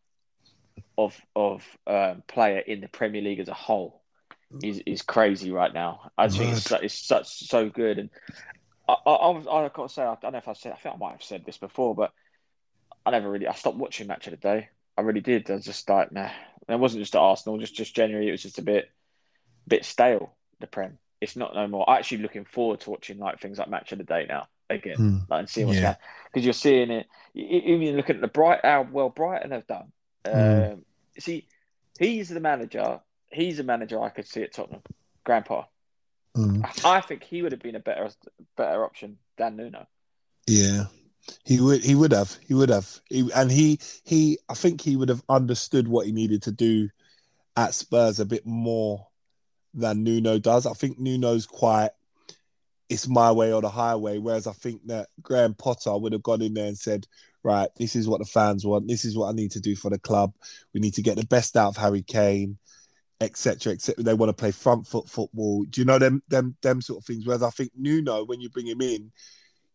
[0.98, 4.02] of of um, player in the Premier League as a whole
[4.64, 6.12] is is crazy right now.
[6.18, 8.10] I think it's, it's such so good, and
[8.88, 10.96] I I, I, I got to say, I don't know if I said, I think
[10.96, 12.12] I might have said this before, but
[13.06, 14.70] I never really, I stopped watching Match of the Day.
[14.98, 15.50] I really did.
[15.50, 16.30] I was just like, nah.
[16.68, 18.90] And it wasn't just at Arsenal, just just generally, it was just a bit
[19.68, 20.34] bit stale.
[20.60, 21.90] The Prem, it's not no more.
[21.90, 24.96] I'm actually looking forward to watching like things like Match of the Day now again,
[24.98, 25.18] Hmm.
[25.30, 25.84] like, and seeing what's Yeah.
[25.84, 27.08] going because you're seeing it.
[27.34, 29.92] Even looking at the bright, how well Brighton have done.
[30.26, 30.34] Hmm.
[30.74, 30.86] Um,
[31.20, 31.48] see,
[32.00, 33.00] he's the manager.
[33.32, 34.82] He's a manager I could see at Tottenham.
[35.24, 35.66] Grandpa,
[36.36, 36.86] Mm.
[36.86, 38.10] I think he would have been a better
[38.56, 39.88] better option than Nuno.
[40.46, 40.86] Yeah,
[41.44, 41.84] he would.
[41.84, 42.38] He would have.
[42.48, 43.02] He would have.
[43.10, 44.40] He, and he he.
[44.50, 46.90] I think he would have understood what he needed to do
[47.56, 49.08] at Spurs a bit more
[49.74, 50.66] than Nuno does.
[50.66, 51.92] I think Nuno's quite.
[52.90, 54.18] It's my way or the highway.
[54.18, 57.08] Whereas I think that Graham Potter would have gone in there and said,
[57.44, 58.88] "Right, this is what the fans want.
[58.88, 60.34] This is what I need to do for the club.
[60.74, 62.58] We need to get the best out of Harry Kane."
[63.20, 66.80] etc etc they want to play front foot football do you know them them them
[66.82, 69.12] sort of things whereas i think nuno when you bring him in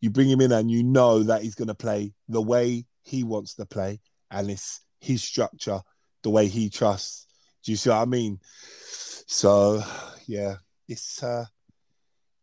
[0.03, 3.25] you bring him in and you know that he's going to play the way he
[3.25, 5.81] wants to play and it's his structure
[6.23, 7.27] the way he trusts.
[7.65, 8.39] Do you see what i mean?
[9.27, 9.83] So
[10.27, 10.57] yeah
[10.89, 11.47] it's uh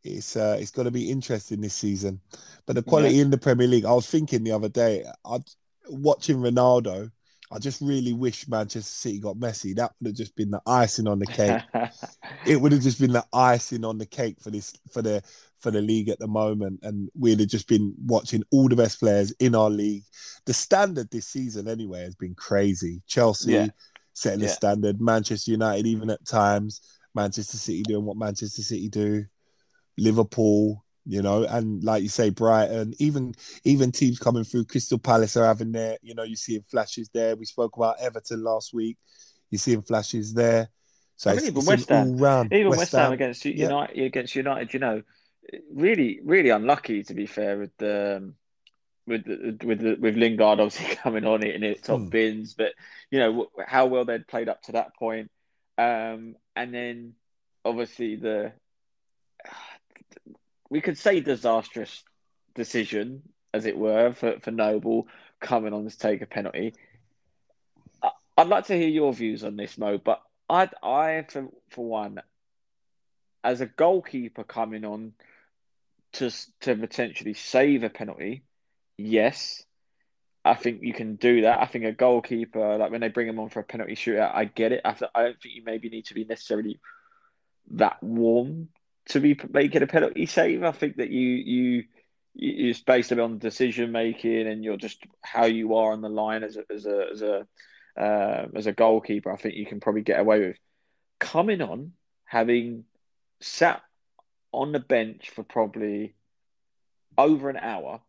[0.03, 2.21] it's uh it's going to be interesting this season.
[2.65, 5.43] But the quality in the premier league i was thinking the other day i'd
[5.89, 7.11] watching ronaldo
[7.51, 9.75] I just really wish Manchester City got Messi.
[9.75, 11.61] That would have just been the icing on the cake.
[12.45, 15.23] it would have just been the icing on the cake for this for the
[15.59, 18.99] for the league at the moment, and we'd have just been watching all the best
[18.99, 20.03] players in our league.
[20.45, 23.01] The standard this season, anyway, has been crazy.
[23.07, 23.67] Chelsea Yeah.
[24.13, 26.81] setting the standard, Manchester United even at times,
[27.15, 29.25] Manchester City doing what Manchester City do,
[29.97, 30.85] Liverpool.
[31.09, 35.45] You know, and like you say, Brighton, even even teams coming through, Crystal Palace are
[35.45, 37.35] having their, you know, you seeing flashes there.
[37.35, 38.95] We spoke about Everton last week.
[39.49, 40.69] You're seeing flashes there.
[41.15, 43.53] So I mean, it's, even West Ham, even West, Ham, against yeah.
[43.65, 45.01] United, against United, you know,
[45.73, 48.35] really, really unlucky to be fair with the um,
[49.07, 52.09] with the, with the, with Lingard obviously coming on it and it top Hmm.
[52.09, 52.73] bins, but
[53.09, 55.31] you know how well they'd played up to that point,
[55.79, 57.13] um, and then
[57.65, 58.53] obviously the
[60.69, 62.03] we could say disastrous
[62.55, 65.07] decision, as it were, for, for Noble
[65.39, 66.73] coming on to take a penalty.
[68.03, 69.97] I- I'd like to hear your views on this, Mo.
[69.97, 72.21] But I, I for for one,
[73.43, 75.13] as a goalkeeper coming on,
[76.13, 78.43] to to potentially save a penalty,
[78.97, 79.63] yes,
[80.43, 81.61] I think you can do that.
[81.61, 84.45] I think a goalkeeper, like when they bring him on for a penalty shootout, I
[84.45, 84.81] get it.
[84.85, 86.79] I, I don't think you maybe need to be necessarily
[87.71, 88.69] that warm
[89.09, 90.63] to be making a penalty save.
[90.63, 91.83] I think that you you
[92.35, 96.57] it's based on decision making and you're just how you are on the line as
[96.57, 97.47] a as a as a
[97.99, 99.31] uh, as a goalkeeper.
[99.31, 100.57] I think you can probably get away with
[101.19, 101.91] coming on
[102.25, 102.85] having
[103.41, 103.81] sat
[104.51, 106.15] on the bench for probably
[107.17, 108.01] over an hour.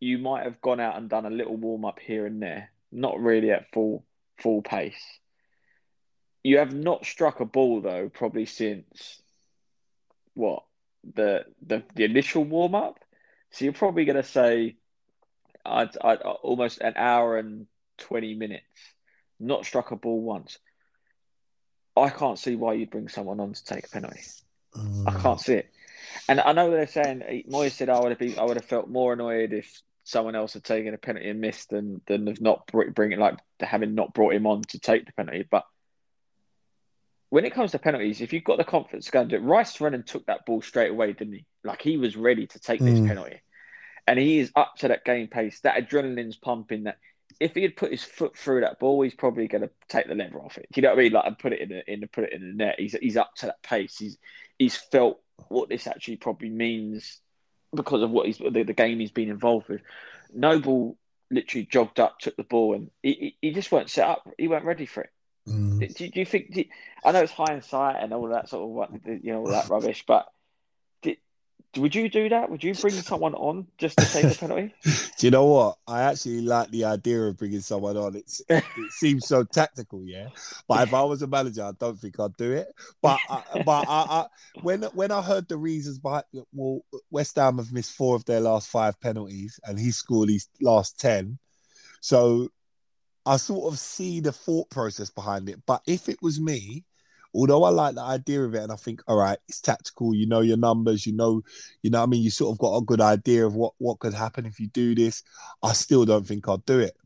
[0.00, 3.20] You might have gone out and done a little warm up here and there, not
[3.20, 4.04] really at full
[4.38, 5.02] full pace.
[6.42, 9.20] You have not struck a ball though, probably since
[10.36, 10.62] what
[11.14, 12.98] the the, the initial warm up.
[13.50, 14.76] So you're probably going to say,
[15.64, 18.64] I'd, I'd almost an hour and twenty minutes,
[19.40, 20.58] not struck a ball once.
[21.96, 24.20] I can't see why you'd bring someone on to take a penalty.
[24.74, 25.08] Mm.
[25.08, 25.70] I can't see it.
[26.28, 28.88] And I know they're saying Moyes said I would have been, I would have felt
[28.88, 32.70] more annoyed if someone else had taken a penalty and missed than than of not
[32.94, 35.46] bringing like having not brought him on to take the penalty.
[35.50, 35.64] But
[37.36, 39.40] when it comes to penalties, if you've got the confidence to go and do it,
[39.40, 41.44] Rice ran and took that ball straight away, didn't he?
[41.64, 43.08] Like he was ready to take this mm.
[43.08, 43.42] penalty.
[44.06, 45.60] And he is up to that game pace.
[45.60, 46.84] That adrenaline's pumping.
[46.84, 46.96] That
[47.38, 50.14] if he had put his foot through that ball, he's probably going to take the
[50.14, 50.66] lever off it.
[50.72, 51.12] Do you know what I mean?
[51.12, 52.76] Like and put it in the in the put it in the net.
[52.78, 53.98] He's he's up to that pace.
[53.98, 54.16] He's
[54.58, 57.20] he's felt what this actually probably means
[57.74, 59.82] because of what he's the, the game he's been involved with.
[60.32, 60.96] Noble
[61.30, 64.26] literally jogged up, took the ball, and he, he, he just weren't set up.
[64.38, 65.10] He weren't ready for it.
[65.48, 65.94] Mm.
[65.94, 66.52] Do, do, you think?
[66.52, 66.64] Do,
[67.04, 70.04] I know it's hindsight and all that sort of what you know all that rubbish,
[70.06, 70.26] but
[71.02, 71.18] did,
[71.76, 72.50] would you do that?
[72.50, 74.74] Would you bring someone on just to take a penalty?
[74.84, 75.78] do you know what?
[75.86, 78.16] I actually like the idea of bringing someone on.
[78.16, 80.28] It's it seems so tactical, yeah.
[80.66, 82.68] But if I was a manager, I don't think I'd do it.
[83.00, 84.26] But I, but I, I,
[84.62, 86.80] when when I heard the reasons behind, well,
[87.10, 90.98] West Ham have missed four of their last five penalties, and he scored his last
[90.98, 91.38] ten.
[92.00, 92.48] So
[93.26, 95.60] I sort of see the thought process behind it.
[95.66, 96.84] But if it was me,
[97.34, 100.26] although I like the idea of it and I think, all right, it's tactical, you
[100.26, 101.42] know your numbers, you know,
[101.82, 104.14] you know, I mean, you sort of got a good idea of what what could
[104.14, 105.22] happen if you do this.
[105.62, 106.96] I still don't think I'd do it.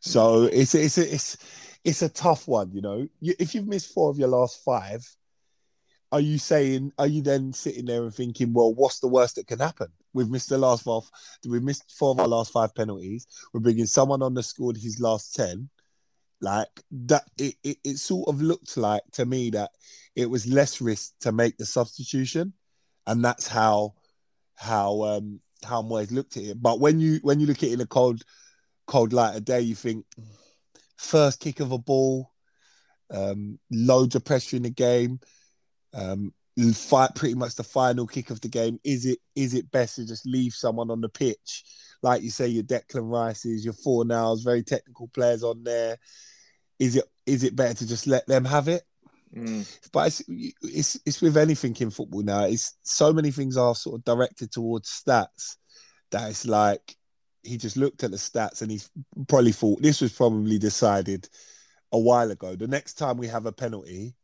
[0.00, 0.50] So mm.
[0.52, 1.36] it's it's it's
[1.84, 3.08] it's a tough one, you know.
[3.20, 5.04] You, if you've missed four of your last five,
[6.12, 6.92] are you saying?
[6.98, 9.88] Are you then sitting there and thinking, well, what's the worst that can happen?
[10.12, 11.02] We've missed the last four.
[11.46, 13.26] We've missed four of our last five penalties.
[13.52, 15.70] We're bringing someone on that scored his last ten.
[16.42, 16.68] Like
[17.06, 19.70] that, it, it, it sort of looked like to me that
[20.14, 22.52] it was less risk to make the substitution,
[23.06, 23.94] and that's how
[24.54, 26.62] how um how Moyes looked at it.
[26.62, 28.22] But when you when you look at it in a cold
[28.86, 30.04] cold light of day, you think
[30.98, 32.32] first kick of a ball,
[33.10, 35.20] um, loads of pressure in the game.
[35.94, 36.32] Um,
[36.74, 38.78] fight pretty much the final kick of the game.
[38.84, 41.64] Is it is it best to just leave someone on the pitch,
[42.02, 45.98] like you say, your Declan Rices, your Fornals, very technical players on there?
[46.78, 48.82] Is it is it better to just let them have it?
[49.34, 49.66] Mm.
[49.92, 50.22] But it's,
[50.62, 52.44] it's it's with anything in football now.
[52.44, 55.56] It's so many things are sort of directed towards stats
[56.10, 56.96] that it's like
[57.42, 58.80] he just looked at the stats and he
[59.28, 61.28] probably thought this was probably decided
[61.92, 62.54] a while ago.
[62.54, 64.14] The next time we have a penalty,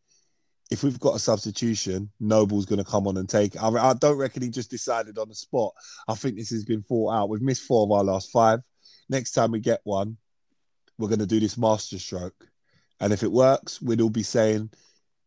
[0.71, 3.63] if we've got a substitution, Noble's going to come on and take it.
[3.63, 5.73] I, I, don't reckon he just decided on the spot.
[6.07, 7.29] I think this has been thought out.
[7.31, 8.61] We've missed four of our last five.
[9.09, 10.19] Next time we get one,
[10.99, 12.47] we're going to do this master stroke.
[13.01, 14.71] And if it works, we'd all be saying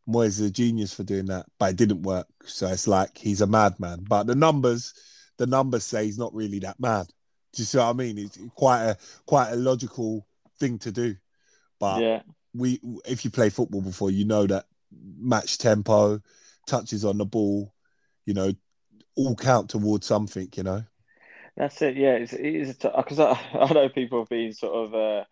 [0.07, 1.47] Moyes is a genius for doing that.
[1.57, 2.27] But it didn't work.
[2.45, 4.05] So it's like he's a madman.
[4.07, 4.93] But the numbers,
[5.37, 7.07] the numbers say he's not really that mad.
[7.53, 8.17] Do you see what I mean?
[8.17, 10.25] It's quite a quite a logical
[10.59, 11.15] thing to do.
[11.79, 12.21] But yeah.
[12.53, 14.65] we if you play football before, you know that
[15.17, 16.21] match tempo,
[16.67, 17.73] touches on the ball,
[18.25, 18.53] you know,
[19.15, 20.83] all count towards something, you know.
[21.57, 21.97] That's it.
[21.97, 25.23] Yeah, it's, it is because I, I know people have been sort of uh,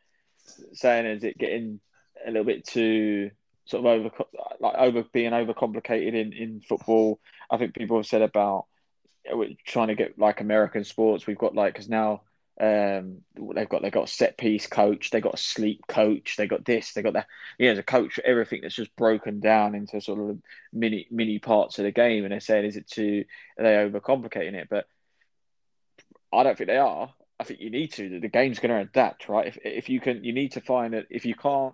[0.73, 1.79] saying, is it getting
[2.25, 3.31] a little bit too
[3.65, 4.09] sort of over
[4.59, 7.19] like over being overcomplicated in in football?
[7.49, 8.65] I think people have said about
[9.65, 11.25] trying to get like American sports.
[11.25, 12.23] We've got like because now
[12.59, 13.19] um,
[13.55, 16.65] they've got they've got a set piece coach, they got a sleep coach, they got
[16.65, 17.27] this, they got that.
[17.57, 20.37] Yeah, the coach for everything that's just broken down into sort of
[20.73, 22.25] mini mini parts of the game.
[22.25, 23.23] And they're saying, is it too
[23.57, 24.67] are they overcomplicating it?
[24.69, 24.87] But
[26.33, 27.13] I don't think they are.
[27.39, 28.19] I think you need to.
[28.19, 29.47] The game's going to adapt, right?
[29.47, 31.07] If if you can, you need to find it.
[31.09, 31.73] If you can't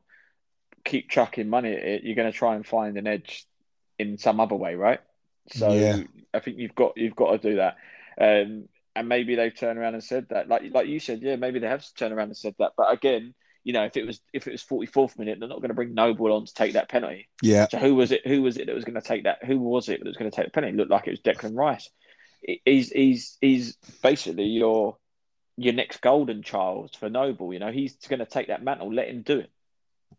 [0.83, 3.47] keep chucking money at it, you're going to try and find an edge
[3.97, 4.99] in some other way, right?
[5.49, 6.03] So yeah.
[6.31, 7.77] I think you've got you've got to do that.
[8.21, 11.59] Um, and maybe they've turned around and said that, like like you said, yeah, maybe
[11.59, 12.73] they have turned around and said that.
[12.77, 13.33] But again,
[13.63, 15.75] you know, if it was if it was forty fourth minute, they're not going to
[15.75, 17.27] bring Noble on to take that penalty.
[17.41, 17.67] Yeah.
[17.67, 18.25] So who was it?
[18.25, 19.43] Who was it that was going to take that?
[19.43, 20.73] Who was it that was going to take the penalty?
[20.73, 21.89] It looked like it was Declan Rice.
[22.63, 24.97] he's he's he's basically your
[25.57, 27.53] your next golden child for Noble.
[27.53, 28.93] You know, he's going to take that mantle.
[28.93, 29.51] Let him do it.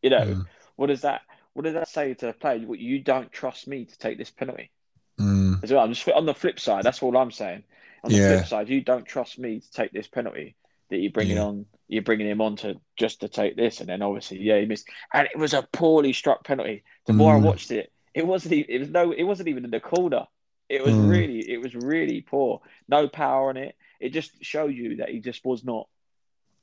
[0.03, 0.47] You know, mm.
[0.77, 1.23] what does that
[1.55, 2.59] what does that say to a player?
[2.75, 4.71] You don't trust me to take this penalty.
[5.19, 5.63] Mm.
[5.65, 6.85] As well, I'm just on the flip side.
[6.85, 7.65] That's all I'm saying.
[8.07, 8.37] On the yeah.
[8.37, 10.55] flip side, you don't trust me to take this penalty
[10.91, 11.45] that you're bringing yeah.
[11.45, 11.67] on.
[11.89, 14.89] You're bringing him on to just to take this, and then obviously, yeah, he missed,
[15.13, 16.85] and it was a poorly struck penalty.
[17.07, 17.37] The more mm.
[17.37, 18.55] I watched it, it wasn't.
[18.55, 19.11] Even, It was no.
[19.11, 20.27] It wasn't even in the corner.
[20.69, 21.11] It was mm.
[21.11, 21.51] really.
[21.51, 22.61] It was really poor.
[22.89, 23.75] No power on it.
[23.99, 25.89] It just showed you that he just was not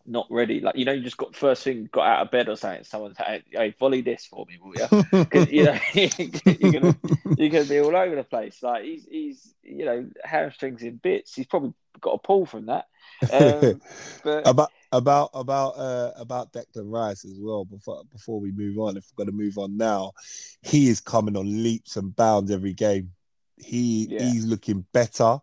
[0.05, 0.59] not ready.
[0.59, 2.83] Like you know, you just got first thing got out of bed or something.
[2.83, 5.47] Someone's hey, hey volley this for me, will you?
[5.49, 6.95] you know, you're gonna
[7.37, 8.61] you're gonna be all over the place.
[8.61, 11.35] Like he's he's you know hamstrings in bits.
[11.35, 12.85] He's probably got a pull from that.
[13.31, 13.81] Um,
[14.23, 14.47] but...
[14.47, 17.65] about about about uh, about Declan Rice as well.
[17.65, 20.13] Before before we move on, if we're going to move on now,
[20.61, 23.11] he is coming on leaps and bounds every game.
[23.57, 24.23] He yeah.
[24.23, 25.39] he's looking better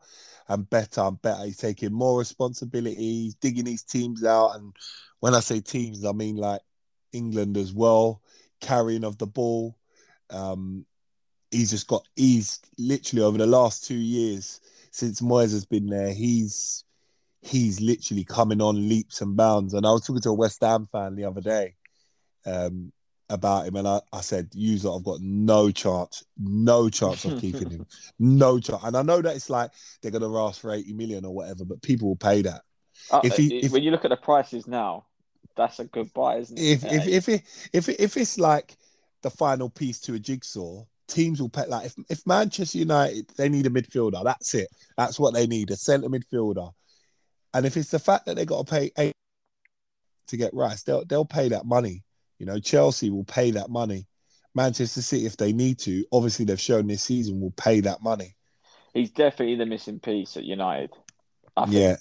[0.49, 1.45] and better and better.
[1.45, 4.57] He's taking more responsibilities, digging his teams out.
[4.57, 4.75] And
[5.21, 6.61] when I say teams, I mean like
[7.13, 8.23] England as well,
[8.61, 9.77] carrying of the ball.
[10.31, 10.87] Um,
[11.51, 16.13] he's just got, he's literally over the last two years since Moyes has been there,
[16.13, 16.85] he's
[17.43, 19.73] he's literally coming on leaps and bounds.
[19.73, 21.75] And I was talking to a West Ham fan the other day.
[22.45, 22.93] Um,
[23.31, 27.41] about him, and I, I said, "You lot have got no chance, no chance of
[27.41, 27.87] keeping him,
[28.19, 29.71] no chance." And I know that it's like
[30.03, 32.63] they're going to ask for eighty million or whatever, but people will pay that.
[33.11, 35.07] Uh, if he, if, when you look at the prices now,
[35.57, 36.63] that's a good buy, isn't it?
[36.63, 38.77] If if if it, if if it's like
[39.23, 41.67] the final piece to a jigsaw, teams will pay.
[41.67, 44.69] Like if if Manchester United they need a midfielder, that's it.
[44.97, 46.73] That's what they need, a centre midfielder.
[47.53, 49.15] And if it's the fact that they got to pay eight
[50.29, 52.03] to get Rice, they'll they'll pay that money.
[52.41, 54.07] You know, Chelsea will pay that money.
[54.55, 58.35] Manchester City, if they need to, obviously they've shown this season will pay that money.
[58.95, 60.91] He's definitely the missing piece at United.
[61.57, 61.97] I think, yeah.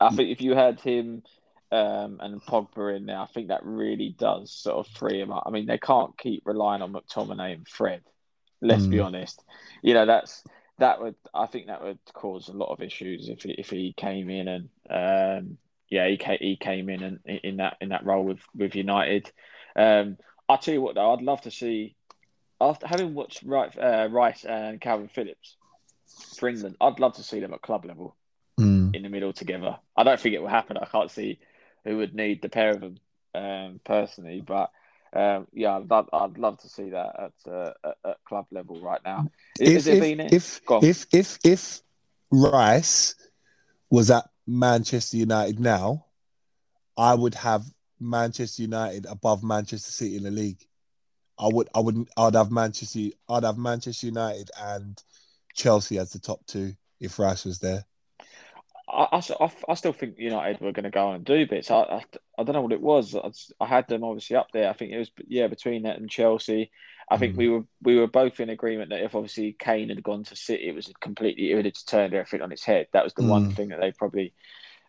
[0.00, 1.22] I think if you had him
[1.72, 5.44] um, and Pogba in there, I think that really does sort of free him up.
[5.46, 8.02] I mean, they can't keep relying on McTominay and Fred.
[8.60, 8.90] Let's mm.
[8.90, 9.42] be honest.
[9.82, 10.42] You know, that's
[10.78, 13.94] that would I think that would cause a lot of issues if he, if he
[13.96, 15.58] came in and um,
[15.88, 19.30] yeah he came, he came in and in that in that role with with United.
[19.76, 20.16] Um,
[20.48, 21.94] I'll tell you what, though, I'd love to see,
[22.60, 25.56] after having watched uh, Rice and Calvin Phillips
[26.38, 28.16] for England, I'd love to see them at club level
[28.58, 28.94] mm.
[28.94, 29.76] in the middle together.
[29.96, 30.76] I don't think it will happen.
[30.76, 31.38] I can't see
[31.84, 32.98] who would need the pair of them
[33.34, 34.70] um, personally, but
[35.12, 39.00] um, yeah, I'd, I'd, love to see that at, uh, at, at club level right
[39.04, 39.30] now.
[39.58, 41.82] Is, if, if, if, if, if, if
[42.30, 43.14] Rice
[43.88, 46.06] was at Manchester United now,
[46.96, 47.64] I would have
[48.00, 50.64] Manchester United above Manchester City in the league.
[51.38, 55.02] I would, I would, I'd have Manchester, I'd have Manchester United and
[55.54, 57.84] Chelsea as the top two if Rice was there.
[58.88, 61.70] I, I, I still think United were going to go and do bits.
[61.70, 62.02] I, I,
[62.38, 63.14] I don't know what it was.
[63.14, 63.30] I,
[63.62, 64.70] I, had them obviously up there.
[64.70, 66.70] I think it was yeah between that and Chelsea.
[67.10, 67.38] I think mm.
[67.38, 70.68] we were we were both in agreement that if obviously Kane had gone to City,
[70.68, 72.86] it was completely it would have turned everything on its head.
[72.92, 73.28] That was the mm.
[73.28, 74.32] one thing that they probably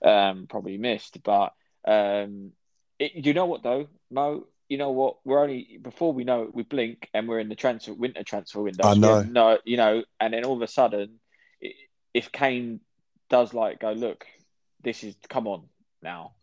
[0.03, 1.21] um, probably missed.
[1.23, 1.53] But
[1.87, 2.51] um,
[2.99, 4.45] it, you know what though, Mo?
[4.69, 5.17] You know what?
[5.23, 8.61] We're only before we know it, we blink and we're in the transfer winter transfer
[8.61, 8.87] window.
[8.87, 9.21] I know.
[9.21, 11.19] No, you know, and then all of a sudden,
[12.13, 12.81] if Kane
[13.29, 14.25] does like go, look,
[14.83, 15.63] this is come on
[16.01, 16.33] now,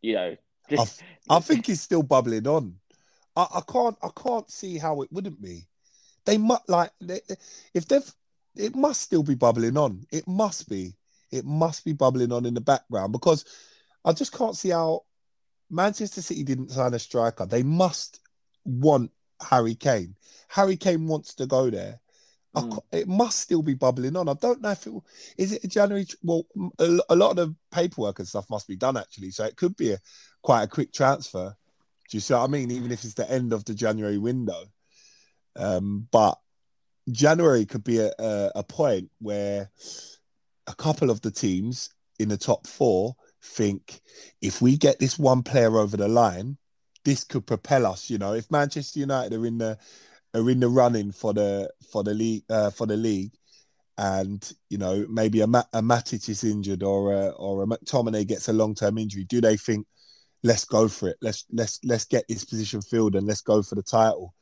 [0.00, 0.36] you know.
[0.68, 2.76] This, I, I think he's still bubbling on.
[3.36, 5.66] I, I can't I can't see how it wouldn't be.
[6.24, 7.20] They must like they,
[7.74, 8.14] if they've
[8.54, 10.06] it must still be bubbling on.
[10.12, 10.94] It must be.
[11.30, 13.44] It must be bubbling on in the background because
[14.04, 15.04] I just can't see how
[15.72, 17.46] Manchester City didn't sign a striker.
[17.46, 18.20] They must
[18.64, 19.10] want
[19.42, 20.14] Harry Kane.
[20.48, 21.98] Harry Kane wants to go there.
[22.54, 22.78] Mm.
[22.92, 24.28] It must still be bubbling on.
[24.28, 24.92] I don't know if it
[25.38, 26.06] is it a January.
[26.22, 26.44] Well,
[26.78, 29.92] a, lot of the paperwork and stuff must be done actually, so it could be
[29.92, 29.98] a
[30.42, 31.56] quite a quick transfer.
[32.10, 32.70] Do you see what I mean?
[32.70, 34.64] Even if it's the end of the January window,
[35.56, 36.38] um, but
[37.10, 39.70] January could be a, a, a point where
[40.66, 44.00] a couple of the teams in the top four think
[44.40, 46.56] if we get this one player over the line,
[47.04, 48.08] this could propel us.
[48.10, 49.78] You know, if Manchester United are in the
[50.34, 53.32] are in the running for the for the league uh, for the league,
[53.98, 58.26] and you know maybe a, Ma- a Matic is injured or a, or a McTominay
[58.26, 59.86] gets a long term injury, do they think
[60.42, 61.16] let's go for it?
[61.20, 64.34] Let's let's let's get this position filled and let's go for the title,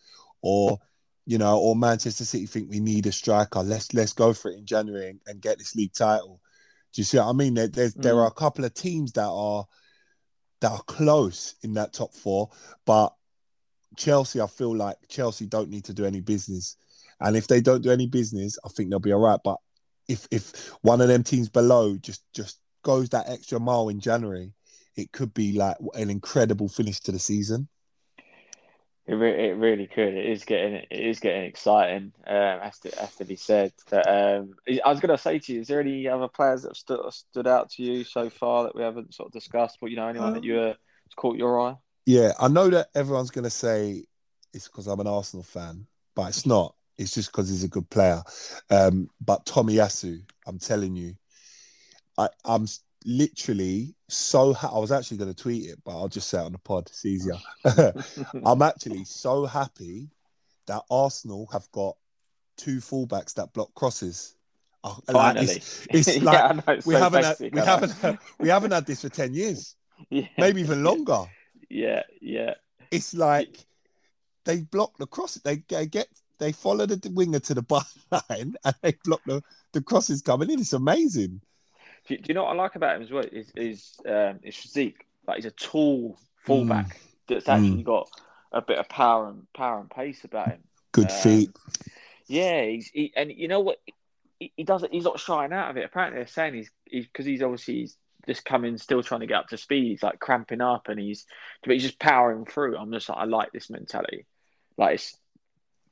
[0.42, 0.78] or
[1.26, 3.62] you know, or Manchester City think we need a striker.
[3.62, 6.40] Let's let's go for it in January and, and get this league title.
[6.92, 7.54] Do you see what I mean?
[7.54, 8.02] There, there's mm.
[8.02, 9.66] there are a couple of teams that are
[10.60, 12.50] that are close in that top four,
[12.84, 13.14] but
[13.96, 16.76] Chelsea, I feel like Chelsea don't need to do any business,
[17.20, 19.40] and if they don't do any business, I think they'll be all right.
[19.42, 19.56] But
[20.08, 24.52] if if one of them teams below just just goes that extra mile in January,
[24.96, 27.68] it could be like an incredible finish to the season.
[29.10, 30.14] It, re- it really could.
[30.14, 32.12] It is getting it is getting exciting.
[32.28, 33.72] Um, has to has to be said.
[33.90, 36.68] But, um, I was going to say to you, is there any other players that
[36.68, 39.78] have stood stood out to you so far that we haven't sort of discussed?
[39.80, 40.74] But you know, anyone um, that you uh,
[41.16, 41.76] caught your eye?
[42.06, 44.04] Yeah, I know that everyone's going to say
[44.54, 46.76] it's because I'm an Arsenal fan, but it's not.
[46.96, 48.22] It's just because he's a good player.
[48.70, 51.16] Um, but Tomiyasu, I'm telling you,
[52.16, 52.68] I, I'm
[53.04, 56.44] literally so ha- I was actually going to tweet it, but I'll just say it
[56.44, 56.88] on the pod.
[56.88, 57.34] It's easier.
[58.44, 60.08] I'm actually so happy
[60.66, 61.96] that Arsenal have got
[62.56, 64.36] two fullbacks that block crosses.
[64.82, 68.18] Oh, Finally, it's, it's like yeah, know, it's we so haven't had, we haven't had,
[68.38, 69.76] we haven't had this for ten years,
[70.10, 70.26] yeah.
[70.38, 71.24] maybe even longer.
[71.68, 72.54] Yeah, yeah.
[72.90, 73.66] It's like
[74.44, 75.34] they block the cross.
[75.34, 79.42] They, they get they follow the winger to the byline and they block the,
[79.72, 80.58] the crosses coming in.
[80.58, 81.40] It's amazing.
[82.10, 83.24] Do, do, you know what I like about him as well?
[83.30, 85.06] Is is um, his physique?
[85.28, 86.98] Like he's a tall fullback mm.
[87.28, 87.84] that's actually mm.
[87.84, 88.10] got
[88.50, 90.58] a bit of power and power and pace about him.
[90.90, 91.50] Good um, feet.
[92.26, 93.78] Yeah, he's he, and you know what?
[94.40, 94.92] He, he doesn't.
[94.92, 95.84] He's not shying out of it.
[95.84, 96.70] Apparently, they're saying he's
[97.06, 97.96] because he's, he's obviously he's
[98.26, 99.90] just coming, still trying to get up to speed.
[99.90, 101.26] He's like cramping up, and he's
[101.62, 102.76] but he's just powering through.
[102.76, 104.26] I'm just like, I like this mentality.
[104.76, 105.16] Like it's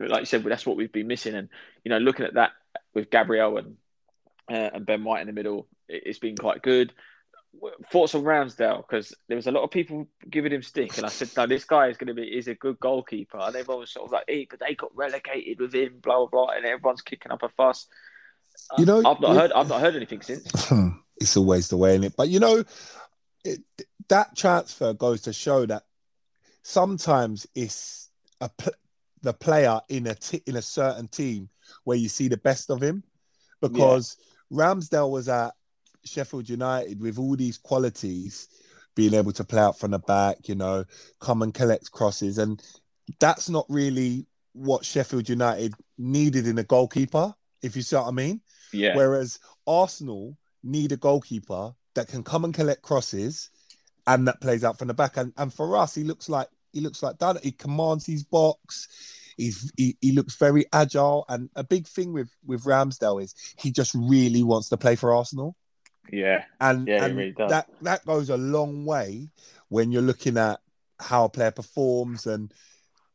[0.01, 1.37] like you said, that's what we've been missing.
[1.37, 1.49] And
[1.85, 2.51] you know, looking at that
[2.93, 3.77] with Gabriel and
[4.51, 6.93] uh, and Ben White in the middle, it's been quite good.
[7.91, 11.09] Thoughts on Ramsdale because there was a lot of people giving him stick, and I
[11.09, 13.91] said, "No, this guy is going to be is a good goalkeeper." And everyone was
[13.91, 17.03] sort of like, "Hey, but they got relegated with him, blah blah blah," and everyone's
[17.03, 17.87] kicking up a fuss.
[18.77, 20.71] You know, I've not heard I've not heard anything since.
[21.21, 22.65] it's always the way in it, but you know,
[23.45, 23.61] it,
[24.09, 25.85] that transfer goes to show that
[26.63, 28.51] sometimes it's a
[29.23, 31.49] the player in a t- in a certain team
[31.85, 33.03] where you see the best of him,
[33.61, 34.25] because yeah.
[34.53, 35.53] Ramsdale was at
[36.05, 38.49] Sheffield United with all these qualities,
[38.95, 40.85] being able to play out from the back, you know,
[41.21, 42.63] come and collect crosses, and
[43.21, 48.11] that's not really what Sheffield United needed in a goalkeeper, if you see what I
[48.11, 48.41] mean.
[48.73, 48.97] Yeah.
[48.97, 53.51] Whereas Arsenal need a goalkeeper that can come and collect crosses
[54.07, 55.17] and that plays out from the back.
[55.17, 57.43] And and for us, he looks like he looks like that.
[57.45, 58.89] He commands his box.
[59.39, 61.25] He's he, he looks very agile.
[61.29, 65.15] And a big thing with with Ramsdale is he just really wants to play for
[65.15, 65.57] Arsenal.
[66.11, 69.29] Yeah, and, yeah, and really that that goes a long way
[69.69, 70.61] when you're looking at
[70.99, 72.53] how a player performs and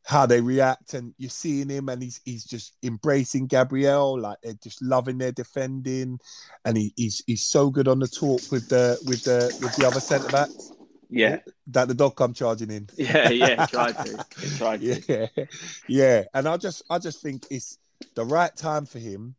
[0.04, 0.94] how they react.
[0.94, 5.32] And you're seeing him, and he's he's just embracing Gabriel, like they're just loving their
[5.32, 6.18] defending,
[6.64, 9.86] and he, he's he's so good on the talk with the with the with the
[9.86, 10.73] other centre backs.
[11.14, 11.38] Yeah,
[11.68, 12.88] that the dog come charging in.
[12.96, 15.02] Yeah, yeah, tried to, tried to.
[15.08, 15.44] Yeah,
[15.88, 17.78] yeah, and I just I just think it's
[18.14, 19.36] the right time for him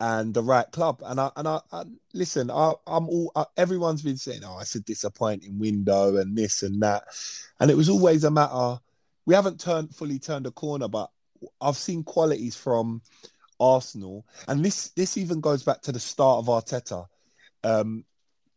[0.00, 1.02] and the right club.
[1.04, 1.84] And I and I, I
[2.14, 2.50] listen.
[2.50, 3.32] I, am all.
[3.36, 7.04] I, everyone's been saying, "Oh, it's a disappointing window and this and that,"
[7.60, 8.78] and it was always a matter.
[9.26, 11.10] We haven't turned fully turned a corner, but
[11.60, 13.02] I've seen qualities from
[13.60, 17.06] Arsenal, and this this even goes back to the start of Arteta.
[17.64, 18.04] Um,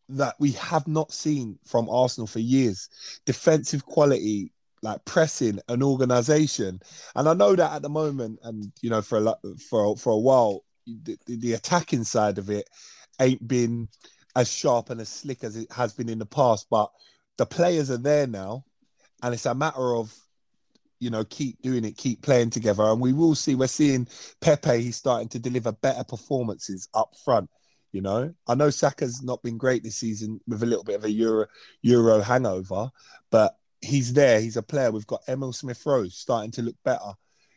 [0.10, 2.90] that we have not seen from Arsenal for years.
[3.26, 4.52] Defensive quality,
[4.82, 6.80] like pressing and organization.
[7.16, 9.36] And I know that at the moment, and you know, for a
[9.70, 12.68] for for a while, the, the attacking side of it
[13.22, 13.88] ain't been
[14.36, 16.68] as sharp and as slick as it has been in the past.
[16.70, 16.92] But
[17.38, 18.66] the players are there now,
[19.22, 20.14] and it's a matter of
[21.00, 23.56] you know keep doing it, keep playing together, and we will see.
[23.56, 24.08] We're seeing
[24.42, 24.82] Pepe.
[24.82, 27.50] He's starting to deliver better performances up front.
[27.92, 31.06] You know, I know Saka's not been great this season with a little bit of
[31.06, 31.48] a Euro
[31.82, 32.92] Euro hangover,
[33.32, 34.40] but he's there.
[34.40, 34.92] He's a player.
[34.92, 37.14] We've got Emil Smith Rowe starting to look better.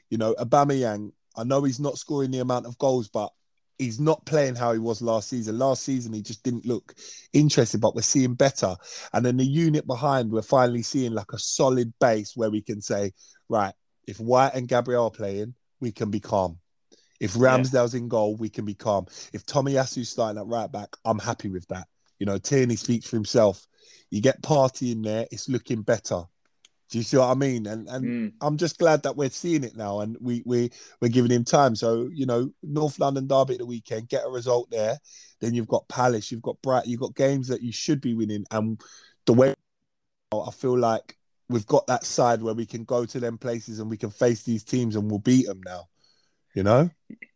[0.08, 3.32] You know, Aubameyang I know he's not scoring the amount of goals, but
[3.78, 5.58] he's not playing how he was last season.
[5.58, 6.94] Last season, he just didn't look
[7.32, 8.76] interested, but we're seeing better.
[9.12, 12.80] And then the unit behind, we're finally seeing like a solid base where we can
[12.80, 13.12] say,
[13.48, 13.74] right,
[14.06, 16.58] if White and Gabriel are playing, we can be calm.
[17.22, 18.00] If Ramsdale's yeah.
[18.00, 19.06] in goal, we can be calm.
[19.32, 21.86] If Tommy Tomiyasu's starting at right back, I'm happy with that.
[22.18, 23.64] You know, Tierney speaks for himself.
[24.10, 26.24] You get Partey in there, it's looking better.
[26.90, 27.66] Do you see what I mean?
[27.68, 28.32] And and mm.
[28.40, 31.76] I'm just glad that we're seeing it now, and we we we're giving him time.
[31.76, 34.98] So you know, North London derby at the weekend, get a result there.
[35.40, 38.44] Then you've got Palace, you've got Bright, you've got games that you should be winning.
[38.50, 38.80] And
[39.26, 39.54] the way
[40.32, 41.16] I feel like
[41.48, 44.42] we've got that side where we can go to them places and we can face
[44.42, 45.88] these teams and we'll beat them now.
[46.54, 46.90] You know?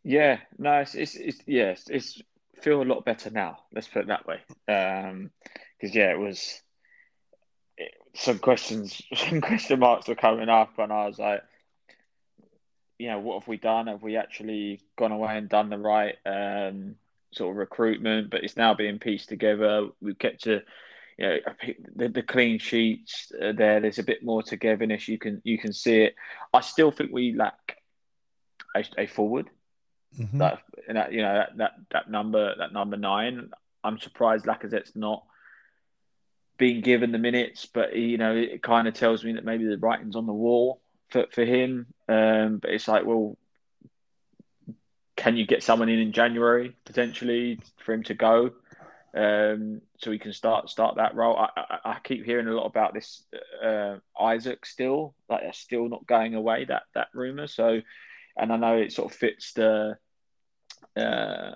[0.04, 2.22] Yeah, no, it's it's, it's yes, it's
[2.60, 3.58] feel a lot better now.
[3.72, 4.40] Let's put it that way.
[4.68, 5.30] Um,
[5.78, 6.60] because yeah, it was
[8.14, 11.42] some questions, some question marks were coming up, and I was like,
[12.98, 13.88] you know, what have we done?
[13.88, 16.96] Have we actually gone away and done the right, um,
[17.32, 19.88] sort of recruitment, but it's now being pieced together.
[20.00, 20.62] We've kept to,
[21.18, 21.36] you know,
[21.94, 23.80] the, the clean sheets there.
[23.80, 25.08] There's a bit more togetherness.
[25.08, 26.14] You can you can see it.
[26.52, 27.75] I still think we lack
[28.80, 29.50] a, a forward.
[30.18, 30.38] Mm-hmm.
[30.38, 33.50] That, that you know that, that that number that number nine.
[33.84, 35.24] I'm surprised Lacazette's not
[36.58, 39.78] being given the minutes, but you know it kind of tells me that maybe the
[39.78, 41.86] writing's on the wall for for him.
[42.08, 43.36] Um, but it's like, well,
[45.16, 48.52] can you get someone in in January potentially for him to go,
[49.14, 51.36] um, so he can start start that role?
[51.36, 53.22] I, I, I keep hearing a lot about this
[53.62, 57.46] uh, Isak still, like they're still not going away that that rumor.
[57.46, 57.80] So,
[58.36, 59.96] and I know it sort of fits the
[60.96, 61.52] uh,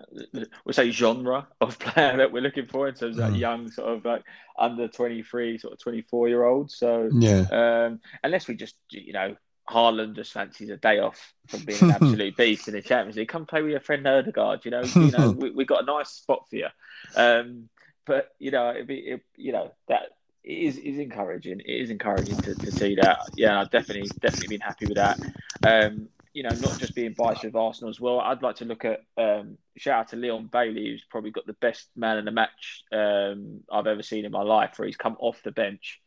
[0.64, 3.38] we'll say genre of player that we're looking for in terms of that mm.
[3.38, 4.22] young sort of like
[4.58, 9.34] under 23 sort of 24 year old so yeah um, unless we just you know
[9.70, 13.28] Haaland just fancies a day off from being an absolute beast in the Champions League.
[13.28, 14.64] Come play with your friend Odegaard.
[14.64, 16.66] You know, you know, we, we got a nice spot for you.
[17.14, 17.68] Um,
[18.04, 21.60] but you know, it, it, you know that is is encouraging.
[21.60, 23.20] It is encouraging to, to see that.
[23.36, 25.20] Yeah, I've definitely definitely been happy with that.
[25.64, 28.20] Um, you know, not just being biased with Arsenal as well.
[28.20, 31.54] I'd like to look at um, shout out to Leon Bailey, who's probably got the
[31.54, 35.16] best man in the match um, I've ever seen in my life, where he's come
[35.18, 36.00] off the bench.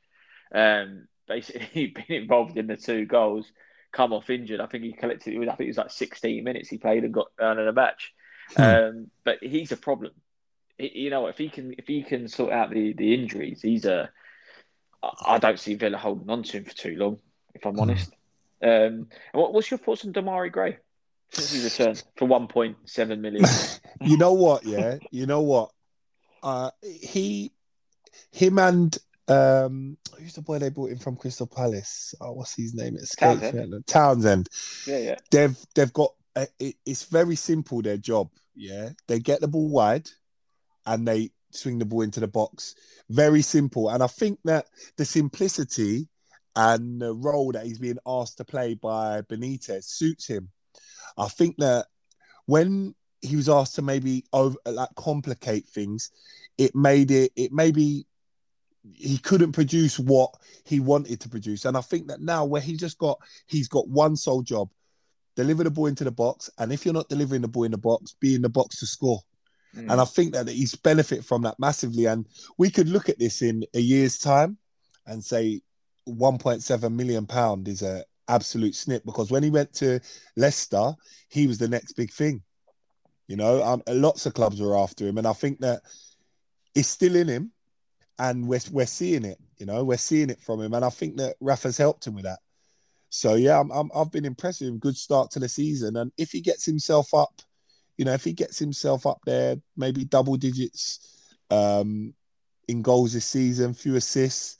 [0.53, 3.51] Um, basically been involved in the two goals,
[3.91, 4.61] come off injured.
[4.61, 5.35] I think he collected.
[5.35, 8.13] I think it was like 16 minutes he played and got down in a match.
[8.55, 8.61] Hmm.
[8.61, 10.13] Um, but he's a problem.
[10.77, 13.85] He, you know, if he can if he can sort out the the injuries, he's
[13.85, 14.09] a.
[15.25, 17.19] I don't see Villa holding on to him for too long,
[17.53, 17.81] if I'm hmm.
[17.81, 18.13] honest.
[18.63, 20.77] Um, what, what's your thoughts on Demarai Gray
[21.31, 23.45] since he returned for 1.7 million?
[24.01, 24.65] you know what?
[24.65, 25.71] Yeah, you know what?
[26.41, 27.51] Uh, he,
[28.31, 28.97] him, and
[29.27, 32.15] um, who's the boy they brought in from Crystal Palace?
[32.21, 32.95] Oh, what's his name?
[32.95, 33.85] It's Townsend.
[33.85, 34.49] Townsend.
[34.87, 35.15] Yeah, yeah.
[35.31, 38.29] They've they've got a, it, it's very simple their job.
[38.55, 40.09] Yeah, they get the ball wide,
[40.85, 42.75] and they swing the ball into the box.
[43.09, 46.07] Very simple, and I think that the simplicity
[46.55, 50.49] and the role that he's being asked to play by Benitez suits him.
[51.17, 51.87] I think that
[52.45, 56.11] when he was asked to maybe over like complicate things,
[56.57, 58.05] it made it it maybe
[58.95, 60.33] he couldn't produce what
[60.65, 61.65] he wanted to produce.
[61.65, 64.69] And I think that now where he just got he's got one sole job,
[65.35, 66.49] deliver the ball into the box.
[66.57, 68.85] And if you're not delivering the ball in the box, be in the box to
[68.85, 69.21] score.
[69.75, 69.91] Mm.
[69.91, 72.05] And I think that he's benefit from that massively.
[72.05, 72.27] And
[72.57, 74.57] we could look at this in a year's time
[75.07, 75.61] and say
[76.07, 79.99] 1.7 million pound is a absolute snip because when he went to
[80.35, 80.93] Leicester,
[81.29, 82.41] he was the next big thing.
[83.27, 85.81] You know, um, lots of clubs were after him, and I think that
[86.75, 87.51] it's still in him,
[88.19, 89.37] and we're we're seeing it.
[89.57, 92.25] You know, we're seeing it from him, and I think that Rafa's helped him with
[92.25, 92.39] that.
[93.09, 94.79] So yeah, I'm, i have been impressed with him.
[94.79, 97.41] Good start to the season, and if he gets himself up,
[97.97, 102.13] you know, if he gets himself up there, maybe double digits um,
[102.67, 104.57] in goals this season, few assists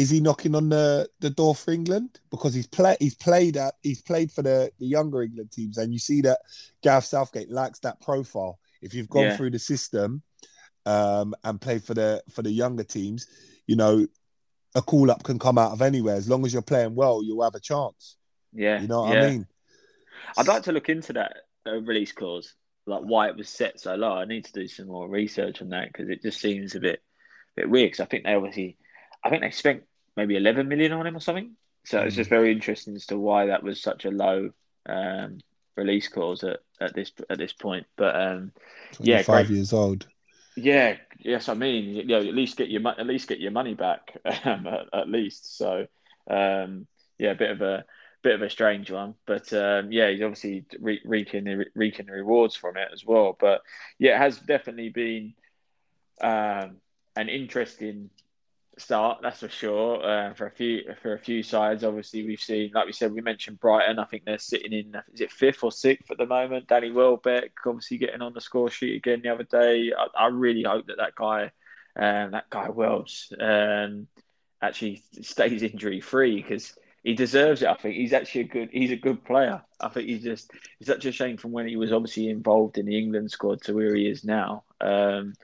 [0.00, 2.20] is he knocking on the, the door for England?
[2.30, 5.92] Because he's play he's played at he's played for the, the younger England teams, and
[5.92, 6.38] you see that
[6.82, 8.58] Gareth Southgate lacks that profile.
[8.80, 9.36] If you've gone yeah.
[9.36, 10.22] through the system
[10.86, 13.26] um, and played for the for the younger teams,
[13.66, 14.06] you know,
[14.74, 16.16] a call up can come out of anywhere.
[16.16, 18.16] As long as you're playing well, you'll have a chance.
[18.54, 19.22] Yeah, you know what yeah.
[19.22, 19.46] I mean.
[20.38, 21.36] I'd like to look into that
[21.66, 22.54] uh, release clause,
[22.86, 24.14] like why it was set so low.
[24.14, 27.02] I need to do some more research on that because it just seems a bit,
[27.58, 27.90] a bit weird.
[27.90, 28.78] Because I think they obviously,
[29.22, 29.82] I think they spent
[30.16, 31.56] maybe 11 million on him or something.
[31.84, 32.06] So mm.
[32.06, 34.50] it's just very interesting as to why that was such a low
[34.86, 35.38] um,
[35.76, 37.86] release clause at, at this at this point.
[37.96, 38.52] But um,
[38.98, 40.06] yeah, five years old.
[40.56, 43.74] Yeah, yes, I mean, you know, at least get your at least get your money
[43.74, 45.56] back, um, at, at, least.
[45.56, 45.86] So
[46.28, 46.86] um,
[47.18, 47.84] yeah, a bit of a
[48.22, 52.12] bit of a strange one, but um, yeah, he's obviously re- reaping the reaping the
[52.12, 53.36] rewards from it as well.
[53.38, 53.62] But
[53.98, 55.34] yeah, it has definitely been
[56.20, 56.76] um,
[57.16, 58.10] an interesting
[58.80, 60.04] start, that's for sure.
[60.04, 63.20] Uh, for a few for a few sides, obviously we've seen, like we said, we
[63.20, 63.98] mentioned Brighton.
[63.98, 66.68] I think they're sitting in is it fifth or sixth at the moment.
[66.68, 69.92] Danny Welbeck obviously getting on the score sheet again the other day.
[69.96, 71.52] I, I really hope that that guy,
[71.96, 74.06] um, that guy Wells, um,
[74.62, 77.68] actually stays injury free because he deserves it.
[77.68, 79.62] I think he's actually a good he's a good player.
[79.80, 80.50] I think he's just
[80.80, 83.74] it's such a shame from when he was obviously involved in the England squad to
[83.74, 84.64] where he is now.
[84.80, 85.34] Um,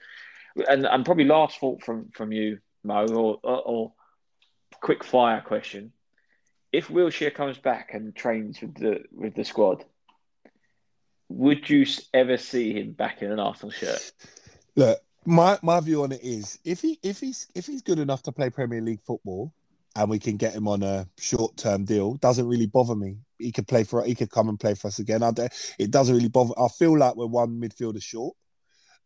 [0.69, 3.93] and and probably last thought from from you Mo, or,
[4.81, 5.93] quick fire question:
[6.73, 9.85] If Wilshere comes back and trains with the with the squad,
[11.29, 14.13] would you ever see him back in an Arsenal shirt?
[14.77, 18.23] Look, my my view on it is if he if he's if he's good enough
[18.23, 19.53] to play Premier League football
[19.97, 23.17] and we can get him on a short term deal, doesn't really bother me.
[23.39, 25.23] He could play for he could come and play for us again.
[25.23, 25.33] I
[25.79, 26.55] it doesn't really bother.
[26.59, 28.37] I feel like we're one midfielder short.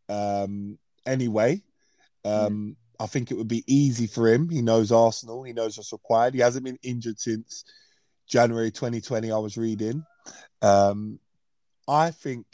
[0.09, 1.63] um, anyway.
[2.25, 4.49] Um, I think it would be easy for him.
[4.51, 5.43] He knows Arsenal.
[5.43, 6.35] He knows what's required.
[6.35, 7.65] He hasn't been injured since
[8.29, 9.33] January 2020.
[9.33, 10.05] I was reading.
[10.61, 11.19] Um,
[11.89, 12.45] I think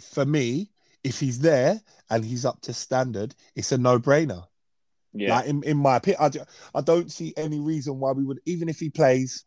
[0.00, 0.70] for me,
[1.04, 1.80] if he's there
[2.10, 4.44] and he's up to standard, it's a no-brainer.
[5.12, 5.36] Yeah.
[5.36, 6.44] Like in, in my opinion, I, do-
[6.74, 9.44] I don't see any reason why we would, even if he plays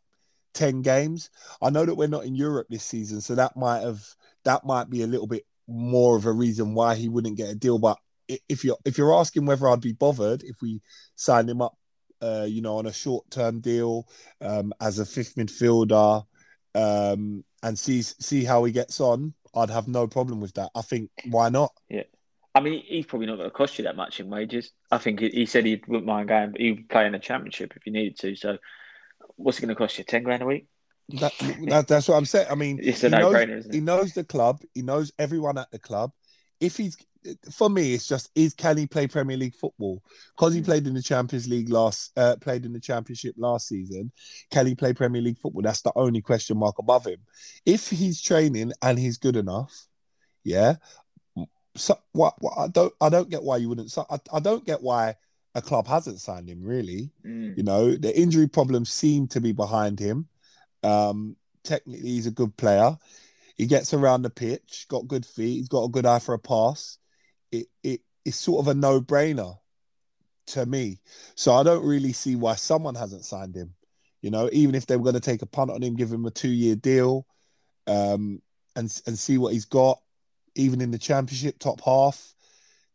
[0.54, 1.30] 10 games.
[1.62, 4.04] I know that we're not in Europe this season, so that might have
[4.46, 7.56] that might be a little bit more of a reason why he wouldn't get a
[7.56, 7.78] deal.
[7.78, 7.98] But
[8.28, 10.82] if you're if you're asking whether I'd be bothered if we
[11.16, 11.78] signed him up,
[12.22, 14.08] uh, you know, on a short term deal
[14.42, 16.26] um, as a fifth midfielder,
[16.76, 20.70] um, and see see how he gets on, I'd have no problem with that.
[20.76, 21.72] I think why not?
[21.90, 22.04] Yeah.
[22.56, 24.72] I mean, he's probably not going to cost you that much in wages.
[24.90, 27.74] I think he, said he wouldn't mind going, but he would play in the championship
[27.76, 28.36] if he needed to.
[28.36, 28.58] So,
[29.36, 30.04] what's it going to cost you?
[30.04, 30.66] Ten grand a week?
[31.10, 31.34] That,
[31.70, 32.48] that, that's what I'm saying.
[32.50, 33.68] I mean, he knows-?
[33.72, 34.62] He knows the club.
[34.74, 36.12] He knows everyone at the club.
[36.60, 36.98] If he's,
[37.52, 40.02] for me, it's just is can he play Premier League football?
[40.36, 44.12] Because he played in the Champions League last, uh, played in the Championship last season.
[44.52, 45.62] Can he play Premier League football?
[45.62, 47.20] That's the only question mark above him.
[47.66, 49.88] If he's training and he's good enough,
[50.44, 50.76] yeah.
[51.76, 52.34] So what?
[52.40, 52.94] what I don't.
[53.00, 53.92] I don't get why you wouldn't.
[53.92, 55.16] si- I, I don't get why
[55.54, 56.64] a club hasn't signed him.
[56.64, 57.56] Really, Mm.
[57.58, 60.28] you know, the injury problems seem to be behind him.
[60.84, 62.98] Um, technically, he's a good player.
[63.58, 66.40] He gets around the pitch, got good feet, he's got a good eye for a
[66.40, 66.98] pass.
[67.52, 69.58] It it it's sort of a no brainer
[70.48, 71.00] to me.
[71.36, 73.74] So I don't really see why someone hasn't signed him.
[74.22, 76.26] You know, even if they were going to take a punt on him, give him
[76.26, 77.26] a two year deal,
[77.86, 78.42] um,
[78.76, 80.00] and and see what he's got,
[80.56, 82.34] even in the championship top half,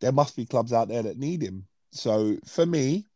[0.01, 1.67] there must be clubs out there that need him.
[1.93, 3.07] So for me,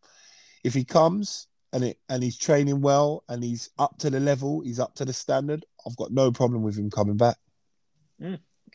[0.64, 4.61] if he comes and it and he's training well and he's up to the level,
[4.61, 7.37] he's up to the standard, I've got no problem with him coming back.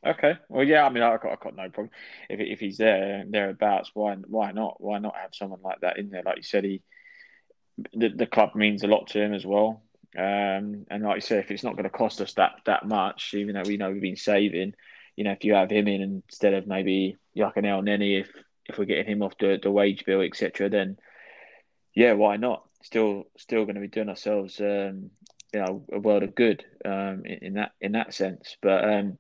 [0.06, 0.34] Okay.
[0.50, 0.86] Well, yeah.
[0.86, 1.92] I mean, I've got, I've got no problem
[2.30, 3.92] if if he's there thereabouts.
[3.94, 4.82] Why why not?
[4.82, 6.24] Why not have someone like that in there?
[6.26, 6.82] Like you said, he
[7.94, 9.84] the, the club means a lot to him as well.
[10.18, 13.34] Um, and like you said, if it's not going to cost us that that much,
[13.34, 14.74] even though we know we've been saving,
[15.16, 18.30] you know, if you have him in instead of maybe like an Elneny, if
[18.66, 20.98] if we're getting him off the the wage bill, etc., then
[21.94, 22.64] yeah, why not?
[22.84, 25.12] Still still going to be doing ourselves, um,
[25.54, 28.58] you know, a world of good um, in, in that in that sense.
[28.62, 29.18] But um,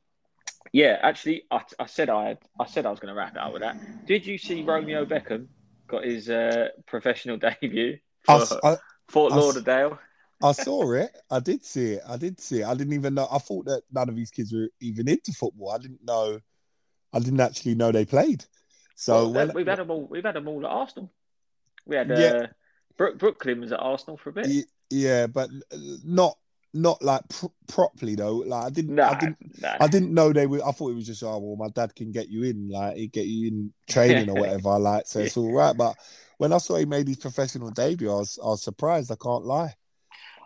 [0.73, 3.39] yeah, actually, I, I said I had, I said I was going to wrap it
[3.39, 4.05] up with that.
[4.05, 5.47] Did you see Romeo Beckham
[5.87, 7.97] got his uh, professional debut
[8.27, 9.99] I, for Fort Lauderdale?
[10.43, 11.11] I saw it.
[11.29, 12.01] I did see it.
[12.07, 12.65] I did see it.
[12.65, 13.27] I didn't even know.
[13.31, 15.71] I thought that none of these kids were even into football.
[15.71, 16.39] I didn't know.
[17.13, 18.45] I didn't actually know they played.
[18.95, 20.07] So Well, when, we've had them all.
[20.07, 21.11] We've had them all at Arsenal.
[21.85, 22.45] We had uh, Yeah.
[22.97, 24.65] Brook, Brooklyn was at Arsenal for a bit.
[24.89, 26.37] Yeah, but uh, not
[26.73, 28.37] not like pr- properly though.
[28.37, 28.95] Like I didn't.
[28.95, 29.61] No, I didn't.
[29.61, 29.75] no.
[29.79, 30.65] I didn't know they were.
[30.65, 33.07] I thought it was just oh well, my dad can get you in, like he
[33.07, 34.77] get you in training or whatever.
[34.79, 35.75] Like so, it's all right.
[35.75, 35.95] But
[36.37, 39.11] when I saw he made his professional debut, I was I was surprised.
[39.11, 39.75] I can't lie.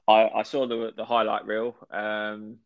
[0.08, 2.58] I, I saw the the highlight reel, um,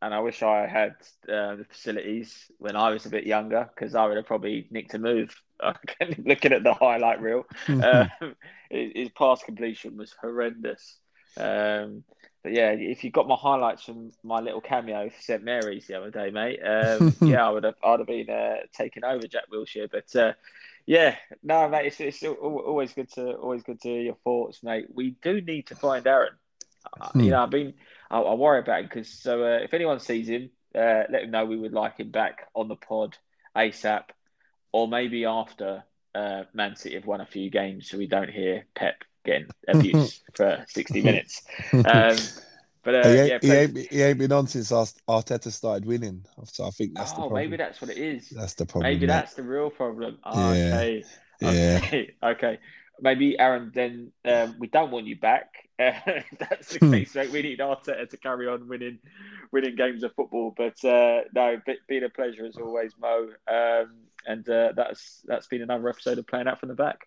[0.00, 0.94] and I wish I had
[1.28, 4.94] uh, the facilities when I was a bit younger because I would have probably nicked
[4.94, 5.34] a move.
[6.18, 8.10] Looking at the highlight reel, um,
[8.70, 10.98] his, his pass completion was horrendous.
[11.36, 12.04] Um,
[12.42, 15.94] but yeah, if you got my highlights from my little cameo for St Mary's the
[15.98, 19.44] other day, mate, um, yeah, I would have I'd have been uh, taking over Jack
[19.52, 19.90] Wilshere.
[19.90, 20.32] But uh,
[20.86, 24.86] yeah, no, mate, it's, it's always good to always good to hear your thoughts, mate.
[24.94, 26.32] We do need to find Aaron.
[27.00, 27.74] Uh, You know, I've been
[28.10, 31.30] I, I worry about him because so uh, if anyone sees him, uh, let him
[31.30, 33.16] know we would like him back on the pod
[33.56, 34.04] ASAP,
[34.72, 38.66] or maybe after uh, Man City have won a few games, so we don't hear
[38.74, 41.42] Pep getting abuse for sixty minutes.
[41.72, 42.16] Um,
[42.84, 45.84] but uh, he, ain't, yeah, he, ain't, he ain't been on since Ar- Arteta started
[45.84, 46.24] winning.
[46.44, 47.42] So I think that's the oh, problem.
[47.42, 48.30] maybe that's what it is.
[48.30, 48.90] That's the problem.
[48.90, 49.12] Maybe mate.
[49.12, 50.18] that's the real problem.
[50.24, 50.48] Yeah.
[50.48, 51.04] Okay.
[51.40, 51.80] Yeah.
[51.82, 52.14] Okay.
[52.22, 52.58] okay.
[53.00, 53.72] Maybe Aaron.
[53.74, 55.50] Then um, we don't want you back.
[55.78, 55.92] Uh,
[56.38, 56.92] that's the Hmm.
[56.92, 57.30] case, right?
[57.30, 58.98] We need Arteta to carry on winning,
[59.52, 60.54] winning games of football.
[60.56, 63.28] But uh, no, be- been a pleasure as always, Mo.
[63.46, 63.90] Um,
[64.26, 67.06] and uh, that's that's been another episode of Playing Out from the Back.